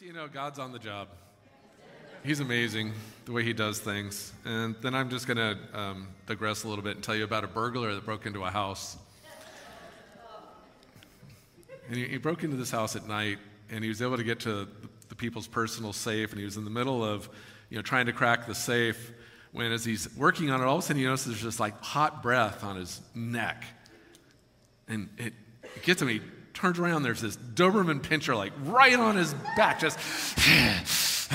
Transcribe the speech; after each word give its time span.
you 0.00 0.12
know, 0.12 0.28
God's 0.28 0.58
on 0.58 0.72
the 0.72 0.78
job. 0.78 1.08
He's 2.22 2.40
amazing 2.40 2.92
the 3.24 3.32
way 3.32 3.44
he 3.44 3.52
does 3.54 3.78
things. 3.78 4.32
And 4.44 4.74
then 4.82 4.94
I'm 4.94 5.08
just 5.08 5.26
going 5.26 5.38
to 5.38 5.58
um, 5.72 6.08
digress 6.26 6.64
a 6.64 6.68
little 6.68 6.84
bit 6.84 6.96
and 6.96 7.04
tell 7.04 7.14
you 7.14 7.24
about 7.24 7.44
a 7.44 7.46
burglar 7.46 7.94
that 7.94 8.04
broke 8.04 8.26
into 8.26 8.44
a 8.44 8.50
house. 8.50 8.98
And 11.88 11.96
he, 11.96 12.08
he 12.08 12.16
broke 12.18 12.44
into 12.44 12.56
this 12.56 12.70
house 12.70 12.94
at 12.94 13.06
night, 13.08 13.38
and 13.70 13.82
he 13.82 13.88
was 13.88 14.02
able 14.02 14.16
to 14.16 14.24
get 14.24 14.40
to 14.40 14.64
the, 14.64 14.68
the 15.08 15.14
people's 15.14 15.46
personal 15.46 15.92
safe, 15.92 16.30
and 16.30 16.38
he 16.38 16.44
was 16.44 16.56
in 16.56 16.64
the 16.64 16.70
middle 16.70 17.02
of, 17.02 17.28
you 17.70 17.76
know, 17.76 17.82
trying 17.82 18.06
to 18.06 18.12
crack 18.12 18.46
the 18.46 18.54
safe. 18.54 19.12
When 19.52 19.72
as 19.72 19.84
he's 19.84 20.14
working 20.16 20.50
on 20.50 20.60
it, 20.60 20.64
all 20.64 20.76
of 20.76 20.80
a 20.80 20.82
sudden 20.82 20.98
he 20.98 21.04
notices 21.06 21.26
there's 21.28 21.42
just 21.42 21.60
like 21.60 21.80
hot 21.80 22.22
breath 22.22 22.64
on 22.64 22.76
his 22.76 23.00
neck, 23.14 23.64
and 24.88 25.08
it, 25.16 25.32
it 25.62 25.82
gets 25.84 26.02
him. 26.02 26.08
He 26.08 26.20
turns 26.56 26.78
around. 26.78 27.02
There's 27.02 27.20
this 27.20 27.36
Doberman 27.36 28.00
pinscher 28.00 28.34
like 28.34 28.52
right 28.64 28.98
on 28.98 29.16
his 29.16 29.34
back, 29.56 29.78
just. 29.78 29.98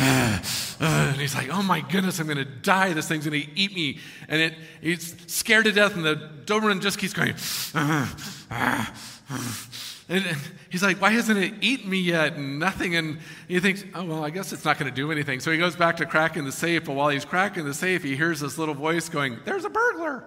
and 0.82 1.16
he's 1.18 1.36
like, 1.36 1.50
"Oh 1.50 1.62
my 1.62 1.82
goodness, 1.82 2.20
I'm 2.20 2.26
going 2.26 2.38
to 2.38 2.46
die. 2.46 2.94
This 2.94 3.08
thing's 3.08 3.26
going 3.26 3.42
to 3.42 3.60
eat 3.60 3.74
me." 3.74 4.00
And 4.28 4.42
it, 4.42 4.56
he's 4.82 5.16
scared 5.28 5.66
to 5.66 5.72
death, 5.72 5.96
and 5.96 6.04
the 6.04 6.30
Doberman 6.46 6.82
just 6.82 6.98
keeps 6.98 7.14
going. 7.14 7.36
And 10.12 10.26
he's 10.70 10.84
like, 10.84 11.00
Why 11.00 11.12
hasn't 11.12 11.40
it 11.40 11.54
eaten 11.62 11.90
me 11.90 12.00
yet? 12.02 12.38
Nothing. 12.38 12.98
And 12.98 13.20
he 13.48 13.62
thinks, 13.62 13.86
Oh, 13.96 14.04
well, 14.04 14.26
I 14.26 14.30
guess 14.30 14.52
it's 14.52 14.66
not 14.66 14.78
going 14.78 14.92
to 14.92 14.96
do 14.96 15.10
anything. 15.10 15.40
So 15.40 15.52
he 15.52 15.58
goes 15.58 15.78
back 15.78 15.96
to 15.98 16.06
cracking 16.06 16.44
the 16.44 16.52
safe. 16.52 16.84
But 16.84 16.96
while 16.96 17.08
he's 17.08 17.24
cracking 17.24 17.64
the 17.64 17.74
safe, 17.74 18.04
he 18.04 18.18
hears 18.18 18.42
this 18.42 18.58
little 18.58 18.76
voice 18.76 19.08
going, 19.08 19.40
There's 19.46 19.64
a 19.64 19.70
burglar. 19.70 20.26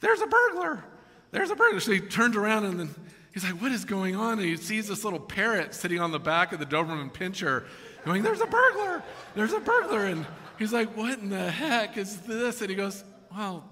There's 0.00 0.20
a 0.20 0.26
burglar. 0.26 0.84
There's 1.30 1.50
a 1.50 1.54
burglar. 1.54 1.78
So 1.78 1.92
he 1.92 2.00
turns 2.00 2.36
around 2.36 2.64
and 2.64 2.80
then 2.80 2.94
he's 3.32 3.44
like, 3.44 3.60
What 3.60 3.72
is 3.72 3.84
going 3.84 4.16
on? 4.16 4.38
And 4.38 4.48
he 4.48 4.56
sees 4.56 4.88
this 4.88 5.04
little 5.04 5.20
parrot 5.20 5.74
sitting 5.74 6.00
on 6.00 6.12
the 6.12 6.20
back 6.20 6.52
of 6.52 6.58
the 6.58 6.66
Doberman 6.66 7.12
pinscher 7.12 7.64
going, 8.04 8.22
There's 8.22 8.40
a 8.40 8.46
burglar. 8.46 9.02
There's 9.34 9.52
a 9.52 9.60
burglar. 9.60 10.06
And 10.06 10.26
he's 10.58 10.72
like, 10.72 10.96
What 10.96 11.18
in 11.18 11.30
the 11.30 11.50
heck 11.50 11.96
is 11.96 12.18
this? 12.18 12.60
And 12.60 12.70
he 12.70 12.76
goes, 12.76 13.04
Well, 13.34 13.64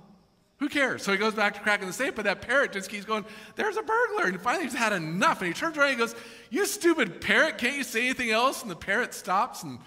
who 0.59 0.69
cares? 0.69 1.03
So 1.03 1.13
he 1.13 1.19
goes 1.19 1.35
back 1.35 1.55
to 1.55 1.61
cracking 1.61 1.87
the 1.87 1.93
safe, 1.93 2.15
but 2.15 2.27
that 2.27 2.43
parrot 2.43 2.73
just 2.73 2.91
keeps 2.91 3.05
going, 3.05 3.25
There's 3.57 3.77
a 3.77 3.83
burglar. 3.83 4.27
And 4.27 4.41
finally 4.41 4.65
he's 4.65 4.75
had 4.75 4.93
enough. 4.93 5.41
And 5.41 5.49
he 5.49 5.55
turns 5.55 5.77
around 5.79 5.91
and 5.91 5.99
goes, 5.99 6.15
You 6.51 6.67
stupid 6.67 7.21
parrot, 7.21 7.59
can't 7.59 7.77
you 7.77 7.85
say 7.85 8.05
anything 8.05 8.31
else? 8.31 8.63
And 8.63 8.71
the 8.71 8.77
parrot 8.77 9.15
stops 9.15 9.63
and 9.63 9.79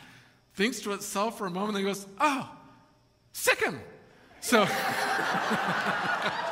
thinks 0.56 0.80
to 0.82 0.94
itself 0.94 1.38
for 1.38 1.48
a 1.48 1.52
moment 1.52 1.78
and 1.78 1.86
goes, 1.86 2.08
Oh, 2.20 2.50
sick 3.32 3.62
him. 3.62 3.80
So. 4.42 4.68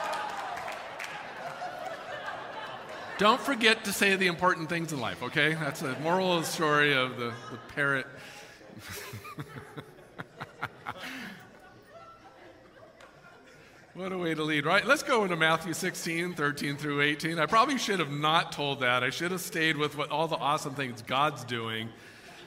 Don't 3.22 3.40
forget 3.40 3.86
to 3.86 3.94
say 3.94 4.16
the 4.16 4.26
important 4.26 4.68
things 4.68 4.92
in 4.92 5.00
life, 5.00 5.22
okay? 5.22 5.54
That's 5.54 5.82
the 5.82 5.96
moral 6.00 6.34
of 6.34 6.42
the 6.42 6.48
story 6.48 6.96
of 6.96 7.18
the, 7.18 7.32
the 7.52 7.58
parrot. 7.76 8.08
What 13.94 14.12
a 14.14 14.18
way 14.18 14.34
to 14.34 14.42
lead, 14.42 14.66
right? 14.66 14.84
Let's 14.84 15.04
go 15.04 15.24
into 15.24 15.36
Matthew 15.36 15.74
16, 15.74 16.34
13 16.34 16.78
through 16.78 17.02
18. 17.02 17.38
I 17.38 17.46
probably 17.46 17.78
should 17.78 18.00
have 18.00 18.10
not 18.10 18.54
told 18.54 18.80
that. 18.80 19.04
I 19.04 19.12
should 19.12 19.30
have 19.30 19.42
stayed 19.42 19.78
with 19.78 19.96
what 19.98 20.10
all 20.10 20.28
the 20.28 20.38
awesome 20.38 20.74
things 20.74 21.04
God's 21.04 21.44
doing. 21.44 21.90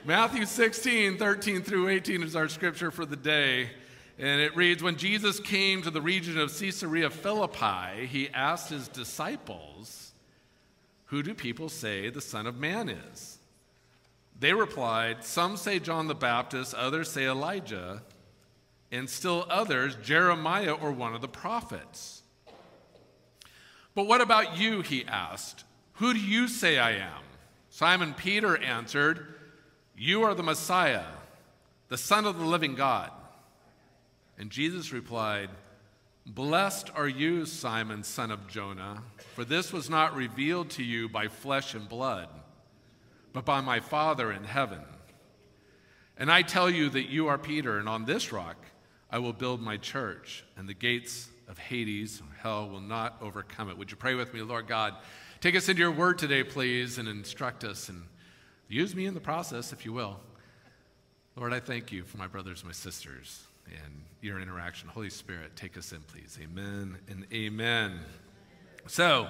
Matthew 0.03 0.45
16, 0.45 1.17
13 1.17 1.61
through 1.61 1.87
18 1.87 2.23
is 2.23 2.35
our 2.35 2.49
scripture 2.49 2.91
for 2.91 3.05
the 3.05 3.15
day. 3.15 3.69
And 4.17 4.41
it 4.41 4.57
reads 4.57 4.83
When 4.83 4.97
Jesus 4.97 5.39
came 5.39 5.83
to 5.83 5.91
the 5.91 6.01
region 6.01 6.37
of 6.37 6.51
Caesarea 6.57 7.09
Philippi, 7.09 8.07
he 8.07 8.27
asked 8.29 8.69
his 8.69 8.89
disciples, 8.89 10.04
Who 11.07 11.21
do 11.21 11.33
people 11.33 11.69
say 11.69 12.09
the 12.09 12.21
Son 12.21 12.47
of 12.47 12.57
Man 12.57 12.89
is? 12.89 13.37
They 14.39 14.53
replied, 14.53 15.23
Some 15.23 15.57
say 15.57 15.79
John 15.79 16.07
the 16.07 16.15
Baptist, 16.15 16.73
others 16.73 17.11
say 17.11 17.25
Elijah 17.25 18.01
and 18.91 19.09
still 19.09 19.45
others, 19.49 19.95
Jeremiah 20.03 20.73
or 20.73 20.91
one 20.91 21.13
of 21.13 21.21
the 21.21 21.27
prophets. 21.27 22.21
But 23.93 24.07
what 24.07 24.21
about 24.21 24.57
you? 24.57 24.81
He 24.81 25.05
asked. 25.05 25.63
Who 25.93 26.13
do 26.13 26.19
you 26.19 26.47
say 26.47 26.77
I 26.77 26.91
am? 26.91 27.21
Simon 27.69 28.13
Peter 28.13 28.57
answered, 28.57 29.25
You 29.97 30.23
are 30.23 30.33
the 30.33 30.43
Messiah, 30.43 31.05
the 31.87 31.97
Son 31.97 32.25
of 32.25 32.37
the 32.37 32.45
living 32.45 32.75
God. 32.75 33.11
And 34.37 34.49
Jesus 34.49 34.91
replied, 34.91 35.49
Blessed 36.25 36.89
are 36.95 37.07
you, 37.07 37.45
Simon, 37.45 38.01
son 38.03 38.31
of 38.31 38.47
Jonah, 38.47 39.03
for 39.35 39.45
this 39.45 39.71
was 39.71 39.91
not 39.91 40.15
revealed 40.15 40.71
to 40.71 40.83
you 40.83 41.07
by 41.07 41.27
flesh 41.27 41.75
and 41.75 41.87
blood, 41.87 42.27
but 43.31 43.45
by 43.45 43.61
my 43.61 43.79
Father 43.79 44.31
in 44.31 44.43
heaven. 44.43 44.81
And 46.17 46.31
I 46.31 46.41
tell 46.41 46.67
you 46.67 46.89
that 46.89 47.09
you 47.09 47.27
are 47.27 47.37
Peter, 47.37 47.77
and 47.77 47.87
on 47.87 48.05
this 48.05 48.31
rock, 48.31 48.57
I 49.11 49.19
will 49.19 49.33
build 49.33 49.61
my 49.61 49.77
church, 49.77 50.43
and 50.57 50.67
the 50.67 50.73
gates 50.73 51.29
of 51.47 51.59
Hades, 51.59 52.23
hell, 52.41 52.69
will 52.69 52.81
not 52.81 53.17
overcome 53.21 53.69
it. 53.69 53.77
Would 53.77 53.91
you 53.91 53.97
pray 53.97 54.15
with 54.15 54.33
me, 54.33 54.41
Lord 54.41 54.67
God? 54.67 54.95
Take 55.41 55.55
us 55.55 55.69
into 55.69 55.81
your 55.81 55.91
word 55.91 56.17
today, 56.17 56.43
please, 56.43 56.97
and 56.97 57.07
instruct 57.07 57.63
us, 57.63 57.87
and 57.87 58.01
use 58.67 58.95
me 58.95 59.05
in 59.05 59.13
the 59.13 59.19
process, 59.19 59.71
if 59.71 59.85
you 59.85 59.93
will. 59.93 60.19
Lord, 61.35 61.53
I 61.53 61.59
thank 61.59 61.91
you 61.91 62.03
for 62.03 62.17
my 62.17 62.25
brothers 62.25 62.61
and 62.61 62.69
my 62.69 62.73
sisters 62.73 63.44
and 63.67 64.03
your 64.21 64.39
interaction. 64.39 64.89
Holy 64.89 65.09
Spirit, 65.09 65.55
take 65.55 65.77
us 65.77 65.91
in, 65.91 66.01
please. 66.01 66.37
Amen 66.41 66.97
and 67.09 67.25
amen. 67.33 67.99
So, 68.87 69.27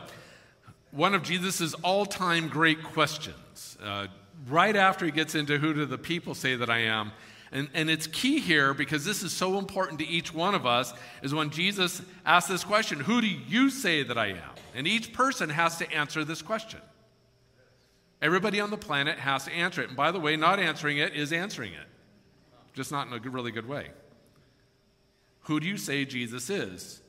one 0.91 1.13
of 1.13 1.23
Jesus' 1.23 1.73
all 1.75 2.05
time 2.05 2.47
great 2.47 2.81
questions, 2.83 3.77
uh, 3.83 4.07
right 4.47 4.75
after 4.75 5.05
he 5.05 5.11
gets 5.11 5.35
into 5.35 5.57
who 5.57 5.73
do 5.73 5.85
the 5.85 5.97
people 5.97 6.33
say 6.33 6.55
that 6.55 6.69
I 6.69 6.79
am, 6.79 7.11
and, 7.51 7.69
and 7.73 7.89
it's 7.89 8.07
key 8.07 8.39
here 8.39 8.73
because 8.73 9.05
this 9.05 9.23
is 9.23 9.31
so 9.31 9.57
important 9.57 9.99
to 9.99 10.07
each 10.07 10.33
one 10.33 10.55
of 10.55 10.65
us 10.65 10.93
is 11.21 11.33
when 11.33 11.49
Jesus 11.49 12.01
asks 12.25 12.49
this 12.49 12.63
question 12.63 12.99
Who 12.99 13.21
do 13.21 13.27
you 13.27 13.69
say 13.69 14.03
that 14.03 14.17
I 14.17 14.27
am? 14.27 14.51
And 14.73 14.87
each 14.87 15.13
person 15.13 15.49
has 15.49 15.77
to 15.77 15.91
answer 15.91 16.25
this 16.25 16.41
question. 16.41 16.81
Everybody 18.21 18.59
on 18.59 18.71
the 18.71 18.77
planet 18.77 19.19
has 19.19 19.45
to 19.45 19.51
answer 19.51 19.81
it. 19.81 19.89
And 19.89 19.97
by 19.97 20.11
the 20.11 20.19
way, 20.19 20.35
not 20.35 20.59
answering 20.59 20.97
it 20.97 21.13
is 21.13 21.31
answering 21.31 21.73
it, 21.73 21.87
just 22.73 22.91
not 22.91 23.07
in 23.07 23.13
a 23.13 23.19
really 23.29 23.51
good 23.51 23.67
way. 23.67 23.89
Who 25.45 25.59
do 25.59 25.67
you 25.67 25.77
say 25.77 26.05
Jesus 26.05 26.49
is? 26.49 27.01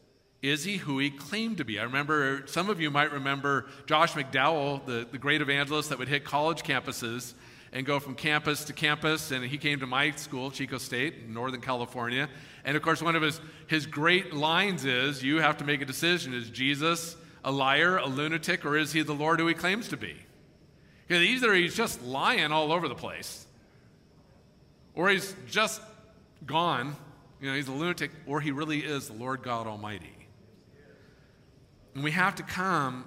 Is 0.43 0.65
he 0.65 0.77
who 0.77 0.99
he 0.99 1.11
claimed 1.11 1.57
to 1.59 1.65
be? 1.65 1.79
I 1.79 1.85
remember 1.85 2.47
some 2.47 2.69
of 2.69 2.81
you 2.81 2.91
might 2.91 3.13
remember 3.13 3.67
Josh 3.87 4.13
McDowell, 4.13 4.85
the, 4.85 5.07
the 5.11 5.19
great 5.19 5.41
evangelist 5.41 5.89
that 5.89 5.99
would 5.99 6.09
hit 6.09 6.25
college 6.25 6.63
campuses 6.63 7.35
and 7.73 7.85
go 7.87 7.99
from 7.99 8.15
campus 8.15 8.65
to 8.67 8.73
campus. 8.73 9.31
And 9.31 9.45
he 9.45 9.59
came 9.59 9.81
to 9.81 9.87
my 9.87 10.11
school, 10.13 10.51
Chico 10.51 10.79
State, 10.79 11.15
in 11.27 11.35
Northern 11.35 11.61
California. 11.61 12.29
And 12.65 12.77
of 12.77 12.83
course, 12.83 13.03
one 13.03 13.17
of 13.17 13.23
his, 13.23 13.41
his 13.67 13.87
great 13.87 14.35
lines 14.35 14.85
is 14.85 15.23
you 15.23 15.41
have 15.41 15.57
to 15.59 15.65
make 15.65 15.81
a 15.81 15.87
decision. 15.87 16.35
Is 16.35 16.51
Jesus 16.51 17.17
a 17.43 17.51
liar, 17.51 17.97
a 17.97 18.07
lunatic, 18.07 18.65
or 18.65 18.77
is 18.77 18.93
he 18.93 19.03
the 19.03 19.15
Lord 19.15 19.41
who 19.41 19.47
he 19.47 19.55
claims 19.55 19.89
to 19.89 19.97
be? 19.97 20.15
Because 21.07 21.23
either 21.23 21.55
he's 21.55 21.75
just 21.75 22.03
lying 22.03 22.53
all 22.53 22.73
over 22.73 22.89
the 22.89 22.95
place, 22.95 23.47
or 24.95 25.09
he's 25.09 25.35
just 25.49 25.81
gone, 26.45 26.97
you 27.41 27.49
know, 27.49 27.57
he's 27.57 27.69
a 27.69 27.73
lunatic, 27.73 28.11
or 28.27 28.41
he 28.41 28.51
really 28.51 28.81
is 28.81 29.09
the 29.09 29.15
Lord 29.15 29.43
God 29.43 29.67
Almighty. 29.67 30.17
And 31.95 32.03
we 32.03 32.11
have 32.13 32.35
to 32.37 32.43
come 32.43 33.05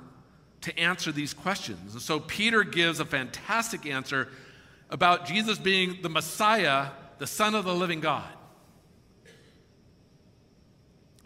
to 0.61 0.77
answer 0.77 1.11
these 1.11 1.33
questions. 1.33 1.93
And 1.93 2.01
so 2.01 2.19
Peter 2.19 2.63
gives 2.63 2.99
a 2.99 3.05
fantastic 3.05 3.85
answer 3.85 4.27
about 4.89 5.25
Jesus 5.25 5.57
being 5.57 6.01
the 6.01 6.09
Messiah, 6.09 6.87
the 7.17 7.27
Son 7.27 7.55
of 7.55 7.65
the 7.65 7.73
living 7.73 7.99
God. 7.99 8.29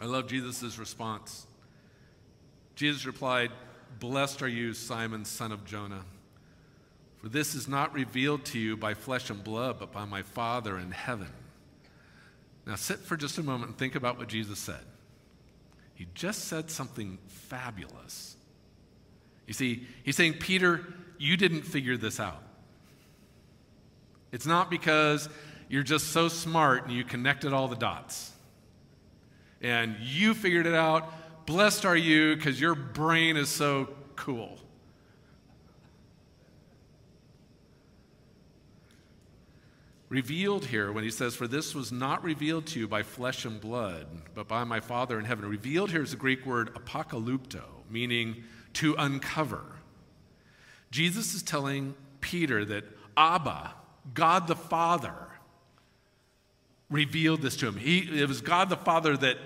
I 0.00 0.06
love 0.06 0.28
Jesus' 0.28 0.78
response. 0.78 1.46
Jesus 2.74 3.06
replied, 3.06 3.50
Blessed 4.00 4.42
are 4.42 4.48
you, 4.48 4.74
Simon, 4.74 5.24
son 5.24 5.52
of 5.52 5.64
Jonah, 5.64 6.04
for 7.18 7.28
this 7.28 7.54
is 7.54 7.68
not 7.68 7.94
revealed 7.94 8.44
to 8.46 8.58
you 8.58 8.76
by 8.76 8.94
flesh 8.94 9.30
and 9.30 9.42
blood, 9.42 9.78
but 9.78 9.92
by 9.92 10.04
my 10.04 10.22
Father 10.22 10.78
in 10.78 10.90
heaven. 10.90 11.30
Now 12.66 12.76
sit 12.76 12.98
for 13.00 13.16
just 13.16 13.38
a 13.38 13.42
moment 13.42 13.70
and 13.70 13.78
think 13.78 13.94
about 13.94 14.18
what 14.18 14.28
Jesus 14.28 14.58
said. 14.58 14.80
He 15.94 16.06
just 16.14 16.46
said 16.46 16.70
something 16.70 17.18
fabulous. 17.28 18.36
You 19.46 19.54
see, 19.54 19.86
he's 20.02 20.16
saying, 20.16 20.34
Peter, 20.34 20.84
you 21.18 21.36
didn't 21.36 21.62
figure 21.62 21.96
this 21.96 22.18
out. 22.18 22.42
It's 24.32 24.46
not 24.46 24.70
because 24.70 25.28
you're 25.68 25.82
just 25.82 26.08
so 26.08 26.28
smart 26.28 26.84
and 26.84 26.92
you 26.92 27.04
connected 27.04 27.52
all 27.52 27.68
the 27.68 27.76
dots. 27.76 28.32
And 29.60 29.96
you 30.00 30.34
figured 30.34 30.66
it 30.66 30.74
out. 30.74 31.46
Blessed 31.46 31.84
are 31.84 31.96
you 31.96 32.34
because 32.34 32.60
your 32.60 32.74
brain 32.74 33.36
is 33.36 33.48
so 33.48 33.88
cool. 34.16 34.58
Revealed 40.14 40.66
here, 40.66 40.92
when 40.92 41.02
he 41.02 41.10
says, 41.10 41.34
For 41.34 41.48
this 41.48 41.74
was 41.74 41.90
not 41.90 42.22
revealed 42.22 42.66
to 42.66 42.78
you 42.78 42.86
by 42.86 43.02
flesh 43.02 43.44
and 43.44 43.60
blood, 43.60 44.06
but 44.32 44.46
by 44.46 44.62
my 44.62 44.78
Father 44.78 45.18
in 45.18 45.24
heaven. 45.24 45.44
Revealed 45.44 45.90
here 45.90 46.04
is 46.04 46.12
the 46.12 46.16
Greek 46.16 46.46
word 46.46 46.72
apokalypto, 46.76 47.64
meaning 47.90 48.44
to 48.74 48.94
uncover. 48.96 49.64
Jesus 50.92 51.34
is 51.34 51.42
telling 51.42 51.96
Peter 52.20 52.64
that 52.64 52.84
Abba, 53.16 53.74
God 54.14 54.46
the 54.46 54.54
Father 54.54 55.16
revealed 56.88 57.42
this 57.42 57.56
to 57.56 57.66
him. 57.66 57.76
He, 57.76 58.20
it 58.20 58.28
was 58.28 58.40
God 58.40 58.68
the 58.68 58.76
Father 58.76 59.16
that 59.16 59.38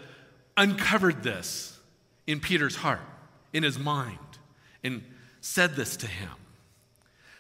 uncovered 0.59 1.23
this 1.23 1.81
in 2.27 2.41
Peter's 2.41 2.77
heart, 2.77 3.01
in 3.55 3.63
his 3.63 3.79
mind, 3.79 4.19
and 4.85 5.03
said 5.41 5.77
this 5.77 5.97
to 5.97 6.07
him. 6.07 6.29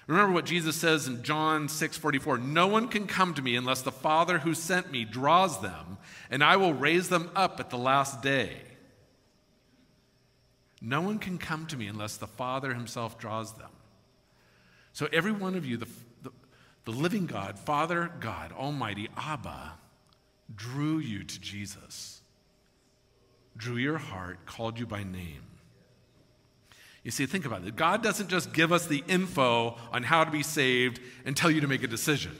Remember 0.08 0.32
what 0.32 0.46
Jesus 0.46 0.74
says 0.74 1.06
in 1.06 1.22
John 1.22 1.68
6:44, 1.68 2.38
"No 2.38 2.66
one 2.66 2.88
can 2.88 3.06
come 3.06 3.34
to 3.34 3.42
me 3.42 3.54
unless 3.54 3.82
the 3.82 3.92
Father 3.92 4.38
who 4.38 4.54
sent 4.54 4.90
me 4.90 5.04
draws 5.04 5.60
them, 5.60 5.98
and 6.30 6.42
I 6.42 6.56
will 6.56 6.72
raise 6.72 7.10
them 7.10 7.30
up 7.36 7.60
at 7.60 7.68
the 7.68 7.76
last 7.76 8.22
day." 8.22 8.64
No 10.80 11.02
one 11.02 11.18
can 11.18 11.36
come 11.36 11.66
to 11.66 11.76
me 11.76 11.88
unless 11.88 12.16
the 12.16 12.26
Father 12.26 12.72
himself 12.72 13.18
draws 13.18 13.52
them. 13.52 13.70
So 14.94 15.08
every 15.12 15.32
one 15.32 15.54
of 15.54 15.66
you, 15.66 15.76
the, 15.76 15.88
the, 16.22 16.30
the 16.86 16.92
living 16.92 17.26
God, 17.26 17.58
Father 17.58 18.10
God, 18.20 18.52
Almighty, 18.52 19.10
Abba, 19.14 19.74
drew 20.54 20.98
you 20.98 21.22
to 21.22 21.40
Jesus, 21.40 22.22
drew 23.56 23.76
your 23.76 23.98
heart, 23.98 24.46
called 24.46 24.78
you 24.78 24.86
by 24.86 25.02
name. 25.02 25.47
You 27.04 27.10
see, 27.10 27.26
think 27.26 27.46
about 27.46 27.64
it. 27.64 27.76
God 27.76 28.02
doesn't 28.02 28.28
just 28.28 28.52
give 28.52 28.72
us 28.72 28.86
the 28.86 29.02
info 29.08 29.76
on 29.92 30.02
how 30.02 30.24
to 30.24 30.30
be 30.30 30.42
saved 30.42 31.00
and 31.24 31.36
tell 31.36 31.50
you 31.50 31.60
to 31.60 31.68
make 31.68 31.82
a 31.82 31.86
decision. 31.86 32.36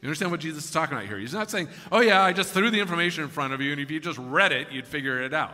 You 0.00 0.06
understand 0.06 0.30
what 0.30 0.40
Jesus 0.40 0.66
is 0.66 0.70
talking 0.70 0.96
about 0.96 1.08
here? 1.08 1.18
He's 1.18 1.34
not 1.34 1.50
saying, 1.50 1.68
oh, 1.90 2.00
yeah, 2.00 2.22
I 2.22 2.32
just 2.32 2.52
threw 2.52 2.70
the 2.70 2.78
information 2.78 3.24
in 3.24 3.30
front 3.30 3.52
of 3.52 3.60
you, 3.60 3.72
and 3.72 3.80
if 3.80 3.90
you 3.90 3.98
just 3.98 4.18
read 4.18 4.52
it, 4.52 4.70
you'd 4.70 4.86
figure 4.86 5.22
it 5.22 5.34
out. 5.34 5.52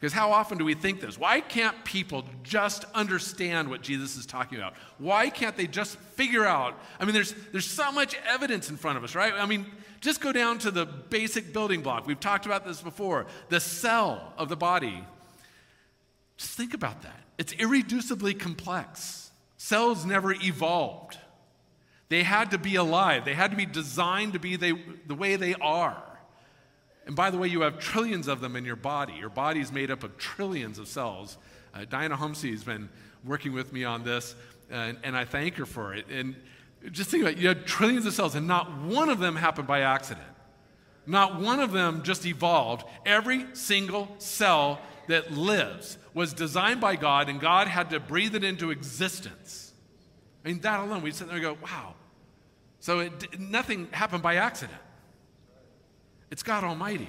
Because 0.00 0.14
how 0.14 0.32
often 0.32 0.58
do 0.58 0.64
we 0.64 0.74
think 0.74 1.00
this? 1.00 1.18
Why 1.18 1.40
can't 1.40 1.84
people 1.84 2.24
just 2.42 2.84
understand 2.94 3.68
what 3.68 3.82
Jesus 3.82 4.16
is 4.16 4.26
talking 4.26 4.58
about? 4.58 4.74
Why 4.98 5.30
can't 5.30 5.56
they 5.56 5.66
just 5.66 5.96
figure 5.96 6.44
out? 6.44 6.76
I 6.98 7.04
mean, 7.04 7.14
there's, 7.14 7.34
there's 7.52 7.70
so 7.70 7.92
much 7.92 8.16
evidence 8.26 8.68
in 8.68 8.76
front 8.76 8.98
of 8.98 9.04
us, 9.04 9.14
right? 9.14 9.32
I 9.32 9.46
mean, 9.46 9.66
just 10.00 10.20
go 10.20 10.32
down 10.32 10.58
to 10.60 10.72
the 10.72 10.86
basic 10.86 11.52
building 11.52 11.82
block. 11.82 12.06
We've 12.06 12.18
talked 12.18 12.46
about 12.46 12.66
this 12.66 12.80
before 12.80 13.26
the 13.48 13.60
cell 13.60 14.32
of 14.38 14.48
the 14.48 14.56
body. 14.56 15.04
Just 16.36 16.56
think 16.56 16.74
about 16.74 17.02
that. 17.02 17.20
It's 17.38 17.54
irreducibly 17.54 18.38
complex. 18.38 19.30
Cells 19.56 20.04
never 20.04 20.32
evolved, 20.32 21.18
they 22.08 22.24
had 22.24 22.50
to 22.50 22.58
be 22.58 22.74
alive, 22.74 23.24
they 23.24 23.34
had 23.34 23.52
to 23.52 23.56
be 23.56 23.64
designed 23.64 24.34
to 24.34 24.38
be 24.38 24.56
the, 24.56 24.78
the 25.06 25.14
way 25.14 25.36
they 25.36 25.54
are. 25.54 26.02
And 27.06 27.16
by 27.16 27.30
the 27.30 27.38
way, 27.38 27.48
you 27.48 27.62
have 27.62 27.78
trillions 27.78 28.28
of 28.28 28.40
them 28.40 28.54
in 28.54 28.64
your 28.64 28.76
body. 28.76 29.14
Your 29.14 29.28
body 29.28 29.60
is 29.60 29.72
made 29.72 29.90
up 29.90 30.04
of 30.04 30.18
trillions 30.18 30.78
of 30.78 30.88
cells. 30.88 31.36
Uh, 31.74 31.84
Diana 31.84 32.16
Homsey 32.16 32.50
has 32.50 32.62
been 32.62 32.88
working 33.24 33.52
with 33.52 33.72
me 33.72 33.84
on 33.84 34.04
this, 34.04 34.34
and, 34.70 34.98
and 35.02 35.16
I 35.16 35.24
thank 35.24 35.56
her 35.56 35.66
for 35.66 35.94
it. 35.94 36.06
And 36.10 36.36
just 36.90 37.10
think 37.10 37.22
about 37.22 37.34
it 37.34 37.38
you 37.38 37.48
have 37.48 37.64
trillions 37.64 38.06
of 38.06 38.14
cells, 38.14 38.34
and 38.34 38.46
not 38.46 38.78
one 38.82 39.08
of 39.08 39.18
them 39.18 39.36
happened 39.36 39.66
by 39.66 39.80
accident. 39.80 40.26
Not 41.06 41.40
one 41.40 41.58
of 41.58 41.72
them 41.72 42.02
just 42.04 42.26
evolved. 42.26 42.86
Every 43.04 43.46
single 43.54 44.14
cell 44.18 44.80
that 45.08 45.32
lives 45.32 45.98
was 46.14 46.32
designed 46.32 46.80
by 46.80 46.96
God, 46.96 47.28
and 47.28 47.40
God 47.40 47.68
had 47.68 47.90
to 47.90 48.00
breathe 48.00 48.34
it 48.34 48.44
into 48.44 48.70
existence. 48.70 49.72
I 50.44 50.48
mean, 50.48 50.60
that 50.60 50.80
alone, 50.80 51.02
we 51.02 51.10
sit 51.12 51.28
there 51.28 51.36
and 51.36 51.44
go, 51.44 51.56
wow. 51.62 51.94
So 52.80 53.00
it, 53.00 53.38
nothing 53.38 53.88
happened 53.92 54.22
by 54.22 54.36
accident. 54.36 54.78
It's 56.30 56.42
God 56.42 56.64
Almighty. 56.64 57.08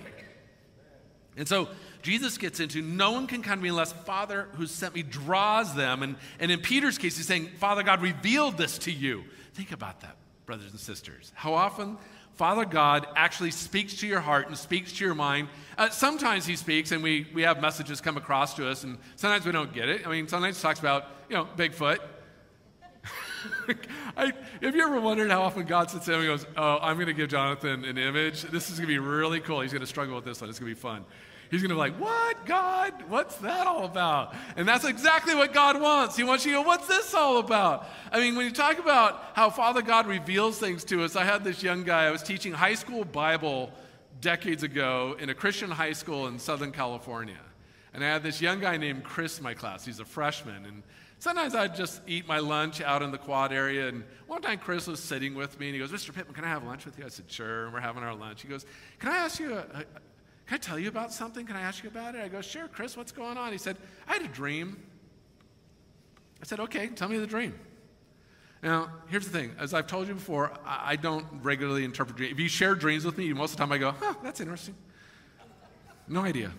And 1.35 1.47
so 1.47 1.69
Jesus 2.03 2.37
gets 2.37 2.59
into 2.59 2.81
no 2.81 3.11
one 3.11 3.25
can 3.25 3.41
come 3.41 3.59
to 3.59 3.63
me 3.63 3.69
unless 3.69 3.91
Father 3.91 4.49
who 4.53 4.67
sent 4.67 4.93
me 4.93 5.01
draws 5.01 5.73
them. 5.73 6.03
And, 6.03 6.15
and 6.39 6.51
in 6.51 6.59
Peter's 6.59 6.97
case, 6.97 7.17
he's 7.17 7.25
saying, 7.25 7.49
Father 7.57 7.81
God 7.81 8.01
revealed 8.01 8.57
this 8.57 8.77
to 8.79 8.91
you. 8.91 9.23
Think 9.53 9.71
about 9.71 10.01
that, 10.01 10.17
brothers 10.45 10.71
and 10.71 10.79
sisters. 10.79 11.31
How 11.35 11.53
often 11.53 11.97
Father 12.35 12.65
God 12.65 13.07
actually 13.15 13.51
speaks 13.51 13.95
to 13.97 14.07
your 14.07 14.19
heart 14.19 14.47
and 14.47 14.57
speaks 14.57 14.93
to 14.93 15.05
your 15.05 15.15
mind. 15.15 15.49
Uh, 15.77 15.89
sometimes 15.89 16.45
he 16.45 16.55
speaks, 16.55 16.91
and 16.91 17.03
we, 17.03 17.27
we 17.33 17.43
have 17.43 17.61
messages 17.61 18.01
come 18.01 18.17
across 18.17 18.55
to 18.55 18.67
us, 18.67 18.83
and 18.83 18.97
sometimes 19.15 19.45
we 19.45 19.51
don't 19.51 19.73
get 19.73 19.87
it. 19.89 20.05
I 20.07 20.09
mean, 20.09 20.27
sometimes 20.27 20.57
he 20.57 20.61
talks 20.61 20.79
about, 20.79 21.05
you 21.29 21.35
know, 21.35 21.47
Bigfoot, 21.57 21.99
I, 24.17 24.31
have 24.61 24.75
you 24.75 24.83
ever 24.83 24.99
wondered 24.99 25.29
how 25.29 25.41
often 25.41 25.65
God 25.65 25.89
sits 25.89 26.05
down 26.05 26.19
and 26.19 26.27
goes, 26.27 26.45
Oh, 26.55 26.79
I'm 26.81 26.95
going 26.95 27.07
to 27.07 27.13
give 27.13 27.29
Jonathan 27.29 27.83
an 27.85 27.97
image. 27.97 28.43
This 28.43 28.69
is 28.69 28.77
going 28.77 28.87
to 28.87 28.93
be 28.93 28.99
really 28.99 29.39
cool. 29.39 29.61
He's 29.61 29.71
going 29.71 29.81
to 29.81 29.87
struggle 29.87 30.15
with 30.15 30.25
this 30.25 30.41
one. 30.41 30.49
It's 30.49 30.59
going 30.59 30.71
to 30.71 30.75
be 30.75 30.79
fun. 30.79 31.05
He's 31.53 31.61
going 31.61 31.69
to 31.69 31.75
be 31.75 31.79
like, 31.79 31.99
What, 31.99 32.47
God? 32.47 32.93
What's 33.09 33.35
that 33.37 33.67
all 33.67 33.85
about? 33.85 34.33
And 34.57 34.67
that's 34.67 34.85
exactly 34.85 35.35
what 35.35 35.53
God 35.53 35.79
wants. 35.79 36.17
He 36.17 36.23
wants 36.23 36.45
you 36.47 36.53
to 36.53 36.57
go, 36.57 36.67
What's 36.67 36.87
this 36.87 37.13
all 37.13 37.37
about? 37.37 37.87
I 38.11 38.19
mean, 38.19 38.35
when 38.35 38.47
you 38.47 38.51
talk 38.51 38.79
about 38.79 39.23
how 39.33 39.51
Father 39.51 39.83
God 39.83 40.07
reveals 40.07 40.57
things 40.57 40.83
to 40.85 41.03
us, 41.03 41.15
I 41.15 41.23
had 41.23 41.43
this 41.43 41.61
young 41.61 41.83
guy, 41.83 42.05
I 42.05 42.09
was 42.11 42.23
teaching 42.23 42.53
high 42.53 42.73
school 42.73 43.05
Bible 43.05 43.71
decades 44.19 44.63
ago 44.63 45.15
in 45.19 45.29
a 45.29 45.35
Christian 45.35 45.69
high 45.69 45.93
school 45.93 46.25
in 46.25 46.39
Southern 46.39 46.71
California. 46.71 47.37
And 47.93 48.03
I 48.03 48.07
had 48.07 48.23
this 48.23 48.41
young 48.41 48.59
guy 48.59 48.77
named 48.77 49.03
Chris 49.03 49.37
in 49.37 49.43
my 49.43 49.53
class. 49.53 49.85
He's 49.85 49.99
a 49.99 50.05
freshman. 50.05 50.65
And 50.65 50.81
Sometimes 51.19 51.53
I'd 51.55 51.75
just 51.75 52.01
eat 52.05 52.27
my 52.27 52.39
lunch 52.39 52.81
out 52.81 53.01
in 53.01 53.11
the 53.11 53.17
quad 53.17 53.53
area. 53.53 53.87
And 53.87 54.03
one 54.27 54.41
time 54.41 54.57
Chris 54.57 54.87
was 54.87 54.99
sitting 54.99 55.35
with 55.35 55.57
me 55.57 55.67
and 55.67 55.75
he 55.75 55.79
goes, 55.79 55.91
Mr. 55.91 56.13
Pittman, 56.13 56.33
can 56.33 56.43
I 56.43 56.49
have 56.49 56.65
lunch 56.65 56.83
with 56.83 56.97
you? 56.97 57.05
I 57.05 57.09
said, 57.09 57.31
Sure. 57.31 57.65
And 57.65 57.73
we're 57.73 57.79
having 57.79 58.03
our 58.03 58.15
lunch. 58.15 58.41
He 58.41 58.49
goes, 58.49 58.65
Can 58.99 59.09
I 59.09 59.17
ask 59.17 59.39
you, 59.39 59.53
a, 59.53 59.59
a, 59.59 59.85
can 60.47 60.55
I 60.55 60.57
tell 60.57 60.77
you 60.77 60.89
about 60.89 61.13
something? 61.13 61.45
Can 61.45 61.55
I 61.55 61.61
ask 61.61 61.83
you 61.83 61.89
about 61.89 62.15
it? 62.15 62.21
I 62.21 62.27
go, 62.27 62.41
Sure, 62.41 62.67
Chris, 62.67 62.97
what's 62.97 63.11
going 63.11 63.37
on? 63.37 63.51
He 63.51 63.57
said, 63.57 63.77
I 64.07 64.13
had 64.13 64.23
a 64.23 64.27
dream. 64.27 64.77
I 66.41 66.45
said, 66.45 66.59
Okay, 66.59 66.87
tell 66.87 67.09
me 67.09 67.17
the 67.17 67.27
dream. 67.27 67.57
Now, 68.61 68.89
here's 69.07 69.25
the 69.27 69.37
thing. 69.37 69.51
As 69.59 69.73
I've 69.73 69.87
told 69.87 70.07
you 70.07 70.13
before, 70.13 70.53
I, 70.65 70.95
don't 70.95 71.25
regularly 71.41 71.83
interpret 71.83 72.15
dreams. 72.15 72.31
If 72.31 72.39
you 72.39 72.47
share 72.47 72.75
dreams 72.75 73.03
with 73.03 73.17
me, 73.17 73.31
most 73.33 73.51
of 73.51 73.57
the 73.57 73.63
time 73.63 73.71
I 73.71 73.77
go, 73.77 73.91
Huh, 73.91 74.13
that's 74.23 74.39
interesting. 74.39 74.75
No 76.07 76.21
idea. 76.21 76.51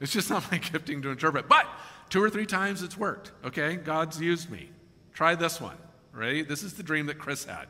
It's 0.00 0.12
just 0.12 0.28
not 0.30 0.48
my 0.52 0.58
gifting 0.58 1.02
to 1.02 1.10
interpret. 1.10 1.48
But 1.48 1.66
Two 2.08 2.22
or 2.22 2.30
three 2.30 2.46
times 2.46 2.82
it's 2.82 2.96
worked, 2.96 3.32
okay? 3.44 3.76
God's 3.76 4.20
used 4.20 4.50
me. 4.50 4.70
Try 5.12 5.34
this 5.34 5.60
one, 5.60 5.76
ready? 6.12 6.42
This 6.42 6.62
is 6.62 6.74
the 6.74 6.82
dream 6.82 7.06
that 7.06 7.18
Chris 7.18 7.44
had. 7.44 7.66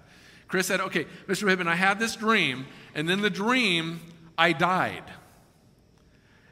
Chris 0.49 0.67
said, 0.67 0.81
okay, 0.81 1.07
Mr. 1.27 1.47
Pittman, 1.47 1.69
I 1.69 1.75
had 1.75 1.99
this 1.99 2.17
dream, 2.17 2.67
and 2.95 3.09
then 3.09 3.21
the 3.21 3.31
dream, 3.31 4.01
I 4.37 4.53
died. 4.53 5.03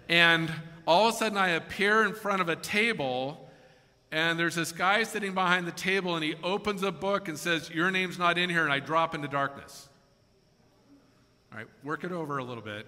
And 0.09 0.51
all 0.87 1.09
of 1.09 1.15
a 1.15 1.19
sudden 1.19 1.39
I 1.39 1.51
appear 1.51 2.05
in 2.05 2.15
front 2.15 2.41
of 2.41 2.49
a 2.49 2.57
table, 2.57 3.49
and 4.13 4.39
there's 4.39 4.55
this 4.55 4.73
guy 4.73 5.03
sitting 5.03 5.35
behind 5.35 5.67
the 5.67 5.73
table, 5.73 6.15
and 6.15 6.25
he 6.25 6.35
opens 6.43 6.83
a 6.83 6.93
book 6.93 7.29
and 7.29 7.39
says, 7.39 7.71
Your 7.71 7.91
name's 7.91 8.19
not 8.19 8.39
in 8.39 8.51
here, 8.51 8.65
and 8.65 8.73
I 8.73 8.81
drop 8.81 9.15
into 9.15 9.29
darkness. 9.29 9.89
All 11.53 11.59
right, 11.59 11.69
work 11.83 12.05
it 12.05 12.13
over 12.13 12.39
a 12.39 12.45
little 12.45 12.63
bit. 12.63 12.87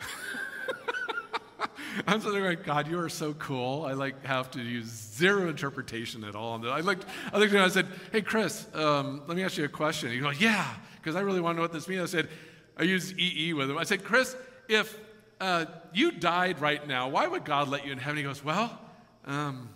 I'm 2.06 2.20
sitting 2.20 2.38
there 2.38 2.50
like, 2.50 2.64
God, 2.64 2.88
you 2.88 2.98
are 3.00 3.08
so 3.08 3.34
cool. 3.34 3.84
I 3.84 3.92
like 3.92 4.24
have 4.24 4.50
to 4.52 4.60
use 4.60 4.86
zero 4.86 5.48
interpretation 5.48 6.24
at 6.24 6.34
all. 6.34 6.64
I 6.68 6.80
looked, 6.80 7.06
I 7.32 7.38
looked 7.38 7.52
at 7.52 7.58
him 7.58 7.64
I 7.64 7.68
said, 7.68 7.86
Hey, 8.12 8.22
Chris, 8.22 8.66
um, 8.74 9.22
let 9.26 9.36
me 9.36 9.42
ask 9.42 9.56
you 9.56 9.64
a 9.64 9.68
question. 9.68 10.10
He 10.10 10.18
goes, 10.18 10.40
Yeah, 10.40 10.66
because 10.96 11.16
I 11.16 11.20
really 11.20 11.40
want 11.40 11.54
to 11.54 11.56
know 11.56 11.62
what 11.62 11.72
this 11.72 11.88
means. 11.88 12.02
I 12.02 12.06
said, 12.06 12.28
I 12.76 12.84
used 12.84 13.18
EE 13.18 13.52
with 13.54 13.70
him. 13.70 13.78
I 13.78 13.84
said, 13.84 14.04
Chris, 14.04 14.36
if 14.68 14.98
uh, 15.40 15.64
you 15.92 16.12
died 16.12 16.60
right 16.60 16.86
now, 16.86 17.08
why 17.08 17.26
would 17.26 17.44
God 17.44 17.68
let 17.68 17.86
you 17.86 17.92
in 17.92 17.98
heaven? 17.98 18.18
He 18.18 18.22
goes, 18.22 18.44
Well, 18.44 18.78
um, 19.24 19.70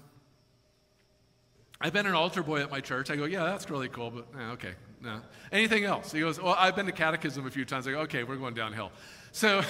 I've 1.81 1.93
been 1.93 2.07
an 2.07 2.15
altar 2.15 2.43
boy 2.43 2.61
at 2.61 2.71
my 2.71 2.81
church. 2.81 3.11
I 3.11 3.17
go, 3.17 3.25
Yeah, 3.25 3.45
that's 3.45 3.71
really 3.71 3.89
cool, 3.89 4.11
but 4.11 4.27
eh, 4.39 4.51
okay, 4.53 4.73
no. 5.03 5.21
Anything 5.51 5.85
else? 5.85 6.13
He 6.13 6.21
goes, 6.21 6.41
Well, 6.41 6.55
I've 6.59 6.77
been 6.77 6.87
to 6.87 6.93
catechism 6.93 7.47
a 7.47 7.51
few 7.51 7.65
times. 7.65 7.89
I 7.89 7.93
go, 7.93 8.01
Okay, 8.01 8.25
we're 8.25 8.37
going 8.37 8.55
downhill. 8.55 8.93
So, 9.33 9.63